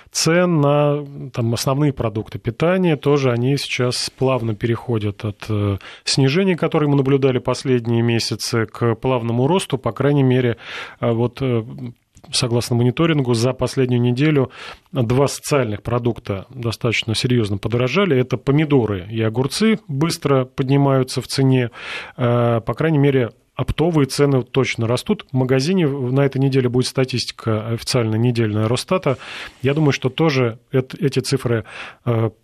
Цен 0.09 0.61
на 0.61 1.05
там, 1.33 1.53
основные 1.53 1.91
продукты 1.91 2.39
питания 2.39 2.95
тоже 2.95 3.33
они 3.33 3.57
сейчас 3.57 4.09
плавно 4.09 4.55
переходят 4.55 5.25
от 5.25 5.47
э, 5.49 5.79
снижения, 6.05 6.55
которое 6.55 6.87
мы 6.87 6.95
наблюдали 6.95 7.39
последние 7.39 8.03
месяцы, 8.03 8.67
к 8.67 8.95
плавному 8.95 9.47
росту, 9.47 9.77
по 9.77 9.91
крайней 9.91 10.23
мере, 10.23 10.55
э, 11.01 11.11
вот 11.11 11.41
согласно 12.31 12.75
мониторингу, 12.75 13.33
за 13.33 13.53
последнюю 13.53 14.01
неделю 14.01 14.51
два 14.91 15.27
социальных 15.27 15.83
продукта 15.83 16.45
достаточно 16.49 17.15
серьезно 17.15 17.57
подорожали. 17.57 18.17
Это 18.17 18.37
помидоры 18.37 19.07
и 19.09 19.21
огурцы 19.21 19.79
быстро 19.87 20.45
поднимаются 20.45 21.21
в 21.21 21.27
цене. 21.27 21.71
По 22.15 22.73
крайней 22.75 22.97
мере, 22.97 23.31
оптовые 23.55 24.05
цены 24.07 24.43
точно 24.43 24.87
растут. 24.87 25.25
В 25.31 25.35
магазине 25.35 25.87
на 25.87 26.25
этой 26.25 26.39
неделе 26.39 26.67
будет 26.67 26.87
статистика 26.87 27.67
официальная 27.69 28.19
недельная 28.19 28.67
Росстата. 28.67 29.17
Я 29.61 29.73
думаю, 29.73 29.93
что 29.93 30.09
тоже 30.09 30.59
эти 30.71 31.19
цифры 31.19 31.63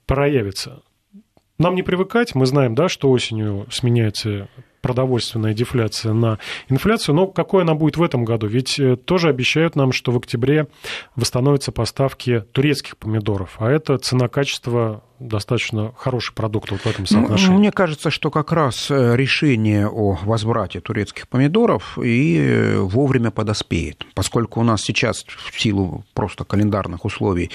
проявятся. 0.06 0.82
Нам 1.58 1.76
не 1.76 1.84
привыкать, 1.84 2.34
мы 2.34 2.46
знаем, 2.46 2.76
да, 2.76 2.90
что 2.90 3.12
осенью 3.12 3.68
сменяется 3.70 4.48
продовольственная 4.82 5.54
дефляция 5.54 6.14
на 6.14 6.40
инфляцию. 6.70 7.16
Но 7.16 7.28
какой 7.28 7.64
она 7.64 7.76
будет 7.76 7.98
в 7.98 8.04
этом 8.04 8.26
году? 8.26 8.48
Ведь 8.48 8.80
э, 8.80 8.96
тоже 8.96 9.30
обещают 9.30 9.76
нам, 9.76 9.92
что 9.92 10.12
в 10.12 10.18
октябре 10.18 10.68
восстановятся 11.16 11.72
поставки 11.72 12.44
турецких 12.52 12.98
помидоров. 12.98 13.56
А 13.60 13.70
это 13.70 13.98
цена-качество 13.98 15.04
достаточно 15.28 15.94
хороший 15.98 16.34
продукт 16.34 16.72
вот 16.72 16.82
в 16.82 16.86
этом 16.86 17.06
соотношении. 17.06 17.54
Ну, 17.54 17.60
мне 17.60 17.72
кажется, 17.72 18.10
что 18.10 18.32
как 18.32 18.52
раз 18.52 18.90
э, 18.90 19.16
решение 19.16 19.88
о 19.88 20.18
возврате 20.24 20.80
турецких 20.80 21.28
помидоров 21.28 21.98
и 21.98 22.38
э, 22.40 22.78
вовремя 22.80 23.32
подоспеет, 23.32 24.06
поскольку 24.14 24.60
у 24.60 24.64
нас 24.64 24.82
сейчас 24.82 25.26
в 25.28 25.60
силу 25.60 26.04
просто 26.14 26.44
календарных 26.44 27.06
условий 27.06 27.52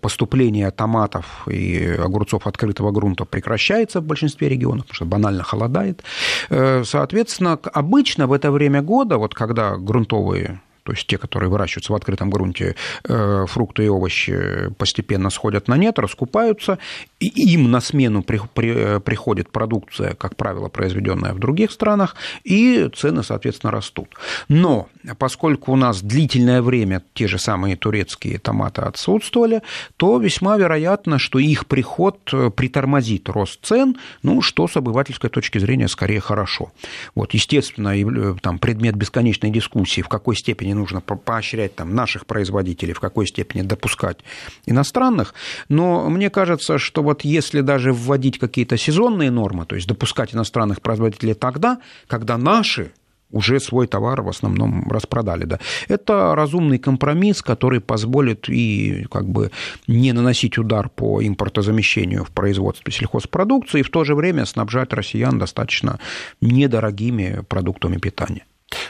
поступление 0.00 0.70
томатов 0.70 1.46
и 1.48 1.96
огурцов 1.98 2.46
открытого 2.46 2.90
грунта 2.90 3.24
прекращается 3.24 4.00
в 4.00 4.04
большинстве 4.04 4.48
регионов, 4.48 4.86
потому 4.86 4.94
что 4.94 5.04
банально 5.04 5.42
холодает. 5.42 6.02
Э, 6.50 6.84
соответственно, 6.84 7.58
обычно 7.72 8.26
в 8.26 8.32
это 8.32 8.50
время 8.50 8.82
года, 8.82 9.18
вот 9.18 9.34
когда 9.34 9.76
грунтовые 9.76 10.60
то 10.86 10.92
есть 10.92 11.06
те, 11.08 11.18
которые 11.18 11.50
выращиваются 11.50 11.92
в 11.92 11.96
открытом 11.96 12.30
грунте, 12.30 12.76
э, 13.04 13.44
фрукты 13.48 13.86
и 13.86 13.88
овощи 13.88 14.70
постепенно 14.78 15.30
сходят 15.30 15.66
на 15.66 15.76
нет, 15.76 15.98
раскупаются, 15.98 16.78
и 17.18 17.26
им 17.26 17.72
на 17.72 17.80
смену 17.80 18.22
при, 18.22 18.40
при, 18.54 19.00
приходит 19.00 19.50
продукция, 19.50 20.14
как 20.14 20.36
правило, 20.36 20.68
произведенная 20.68 21.32
в 21.32 21.40
других 21.40 21.72
странах, 21.72 22.14
и 22.44 22.88
цены, 22.94 23.24
соответственно, 23.24 23.72
растут. 23.72 24.14
Но 24.48 24.88
поскольку 25.18 25.72
у 25.72 25.76
нас 25.76 26.02
длительное 26.02 26.62
время 26.62 27.02
те 27.14 27.26
же 27.26 27.38
самые 27.38 27.74
турецкие 27.74 28.38
томаты 28.38 28.82
отсутствовали, 28.82 29.62
то 29.96 30.18
весьма 30.18 30.56
вероятно, 30.56 31.18
что 31.18 31.40
их 31.40 31.66
приход 31.66 32.18
э, 32.32 32.50
притормозит 32.50 33.28
рост 33.28 33.58
цен, 33.64 33.96
ну, 34.22 34.40
что 34.40 34.68
с 34.68 34.76
обывательской 34.76 35.30
точки 35.30 35.58
зрения 35.58 35.88
скорее 35.88 36.20
хорошо. 36.20 36.70
Вот, 37.16 37.34
естественно, 37.34 37.92
там, 38.40 38.60
предмет 38.60 38.94
бесконечной 38.94 39.50
дискуссии, 39.50 40.00
в 40.00 40.08
какой 40.08 40.36
степени 40.36 40.75
нужно 40.76 41.00
поощрять 41.00 41.74
там, 41.74 41.94
наших 41.94 42.26
производителей, 42.26 42.92
в 42.92 43.00
какой 43.00 43.26
степени 43.26 43.62
допускать 43.62 44.18
иностранных. 44.66 45.34
Но 45.68 46.08
мне 46.08 46.30
кажется, 46.30 46.78
что 46.78 47.02
вот 47.02 47.22
если 47.22 47.60
даже 47.60 47.92
вводить 47.92 48.38
какие-то 48.38 48.76
сезонные 48.76 49.30
нормы, 49.30 49.66
то 49.66 49.74
есть 49.74 49.88
допускать 49.88 50.34
иностранных 50.34 50.80
производителей 50.80 51.34
тогда, 51.34 51.78
когда 52.06 52.38
наши 52.38 52.92
уже 53.32 53.60
свой 53.60 53.86
товар 53.86 54.22
в 54.22 54.28
основном 54.28 54.88
распродали. 54.88 55.44
Да. 55.44 55.58
Это 55.88 56.34
разумный 56.34 56.78
компромисс, 56.78 57.42
который 57.42 57.80
позволит 57.80 58.48
и 58.48 59.06
как 59.10 59.28
бы 59.28 59.50
не 59.86 60.12
наносить 60.12 60.58
удар 60.58 60.88
по 60.88 61.20
импортозамещению 61.22 62.24
в 62.24 62.30
производстве 62.30 62.92
сельхозпродукции, 62.92 63.80
и 63.80 63.82
в 63.82 63.90
то 63.90 64.04
же 64.04 64.14
время 64.14 64.46
снабжать 64.46 64.92
россиян 64.92 65.38
достаточно 65.38 65.98
недорогими 66.40 67.42
продуктами 67.48 67.98
питания. 67.98 68.44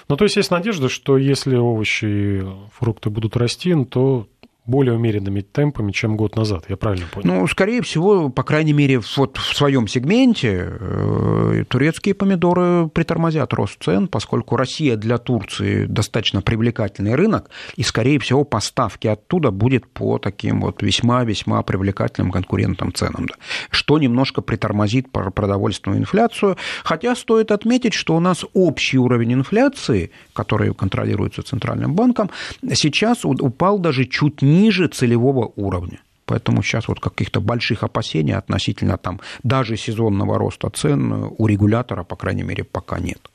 Ну, 0.09 0.17
то 0.17 0.25
есть 0.25 0.37
есть 0.37 0.51
надежда, 0.51 0.89
что 0.89 1.19
если 1.19 1.57
овощи 1.57 2.05
и 2.05 2.47
фрукты 2.73 3.11
будут 3.11 3.37
расти, 3.37 3.75
то 3.85 4.29
более 4.67 4.95
умеренными 4.95 5.41
темпами, 5.41 5.93
чем 5.93 6.17
год 6.17 6.37
назад, 6.37 6.65
я 6.69 6.77
правильно 6.77 7.07
понял? 7.11 7.27
Ну, 7.27 7.47
скорее 7.47 7.83
всего, 7.83 8.29
по 8.31 8.43
крайней 8.43 8.73
мере, 8.73 9.01
вот 9.17 9.37
в 9.37 9.57
своем 9.57 9.87
сегменте 9.87 10.67
э, 10.69 11.65
турецкие 11.69 12.15
помидоры 12.15 12.89
притормозят 12.89 13.53
рост 13.55 13.83
цен, 13.83 14.09
поскольку 14.09 14.57
Россия 14.57 14.97
для 14.97 15.19
Турции 15.19 15.87
достаточно 15.87 16.43
привлекательный 16.43 17.15
рынок, 17.15 17.51
и, 17.77 17.83
скорее 17.83 18.19
всего, 18.19 18.45
поставки 18.45 19.07
оттуда 19.07 19.51
будет 19.51 19.87
по 19.89 20.19
таким 20.19 20.61
вот 20.61 20.83
весьма-весьма 20.83 21.63
привлекательным 21.63 22.33
конкурентным 22.33 22.93
ценам, 22.93 23.27
да, 23.27 23.35
что 23.71 23.99
немножко 23.99 24.43
притормозит 24.43 25.11
продовольственную 25.11 26.01
инфляцию, 26.01 26.57
хотя 26.83 27.15
стоит 27.15 27.53
отметить, 27.53 27.95
что 27.95 28.17
у 28.17 28.21
нас 28.21 28.45
общий 28.53 28.99
уровень 28.99 29.35
инфляции, 29.35 30.11
который 30.33 30.75
контролируется 30.75 31.43
Центральным 31.43 31.95
банком, 31.95 32.31
сейчас 32.75 33.25
упал 33.25 33.79
даже 33.79 34.05
чуть 34.07 34.43
не 34.43 34.56
ниже 34.57 34.89
целевого 34.89 35.53
уровня. 35.57 35.99
Поэтому 36.25 36.63
сейчас 36.63 36.89
вот 36.89 37.01
каких-то 37.01 37.41
больших 37.41 37.85
опасений 37.85 38.35
относительно 38.35 38.97
там 38.97 39.21
даже 39.45 39.77
сезонного 39.77 40.39
роста 40.39 40.71
цен 40.71 41.31
у 41.39 41.47
регулятора, 41.47 42.05
по 42.05 42.17
крайней 42.17 42.43
мере, 42.43 42.65
пока 42.65 42.99
нет. 42.99 43.31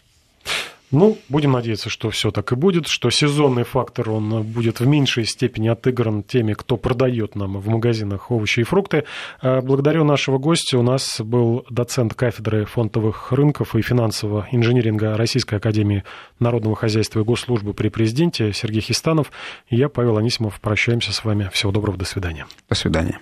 Ну, 0.92 1.18
будем 1.30 1.54
надеяться, 1.54 1.90
что 1.90 2.10
все 2.10 2.32
так 2.32 2.52
и 2.52 2.56
будет, 2.56 2.88
что 2.88 3.10
сезонный 3.10 3.64
фактор, 3.64 4.10
он 4.10 4.44
будет 4.44 4.80
в 4.80 4.88
меньшей 4.88 5.26
степени 5.26 5.70
отыгран 5.70 6.24
теми, 6.24 6.54
кто 6.54 6.78
продает 6.78 7.36
нам 7.36 7.58
в 7.60 7.68
магазинах 7.68 8.30
овощи 8.30 8.62
и 8.62 8.64
фрукты. 8.64 9.06
А, 9.42 9.62
благодарю 9.62 10.04
нашего 10.04 10.38
гостя. 10.38 10.78
У 10.78 10.84
нас 10.84 11.22
был 11.22 11.66
доцент 11.70 12.14
кафедры 12.14 12.66
фондовых 12.66 13.32
рынков 13.32 13.76
и 13.76 13.82
финансового 13.82 14.48
инжиниринга 14.52 15.16
Российской 15.16 15.56
Академии 15.56 16.04
Народного 16.40 16.76
Хозяйства 16.76 17.22
и 17.22 17.24
Госслужбы 17.24 17.74
при 17.74 17.90
президенте 17.90 18.52
Сергей 18.54 18.82
Хистанов. 18.82 19.32
И 19.70 19.78
я, 19.78 19.88
Павел 19.88 20.18
Анисимов, 20.18 20.60
прощаемся 20.60 21.14
с 21.14 21.24
вами. 21.24 21.50
Всего 21.54 21.72
доброго, 21.72 21.98
до 21.98 22.06
свидания. 22.06 22.46
До 22.70 22.76
свидания. 22.76 23.20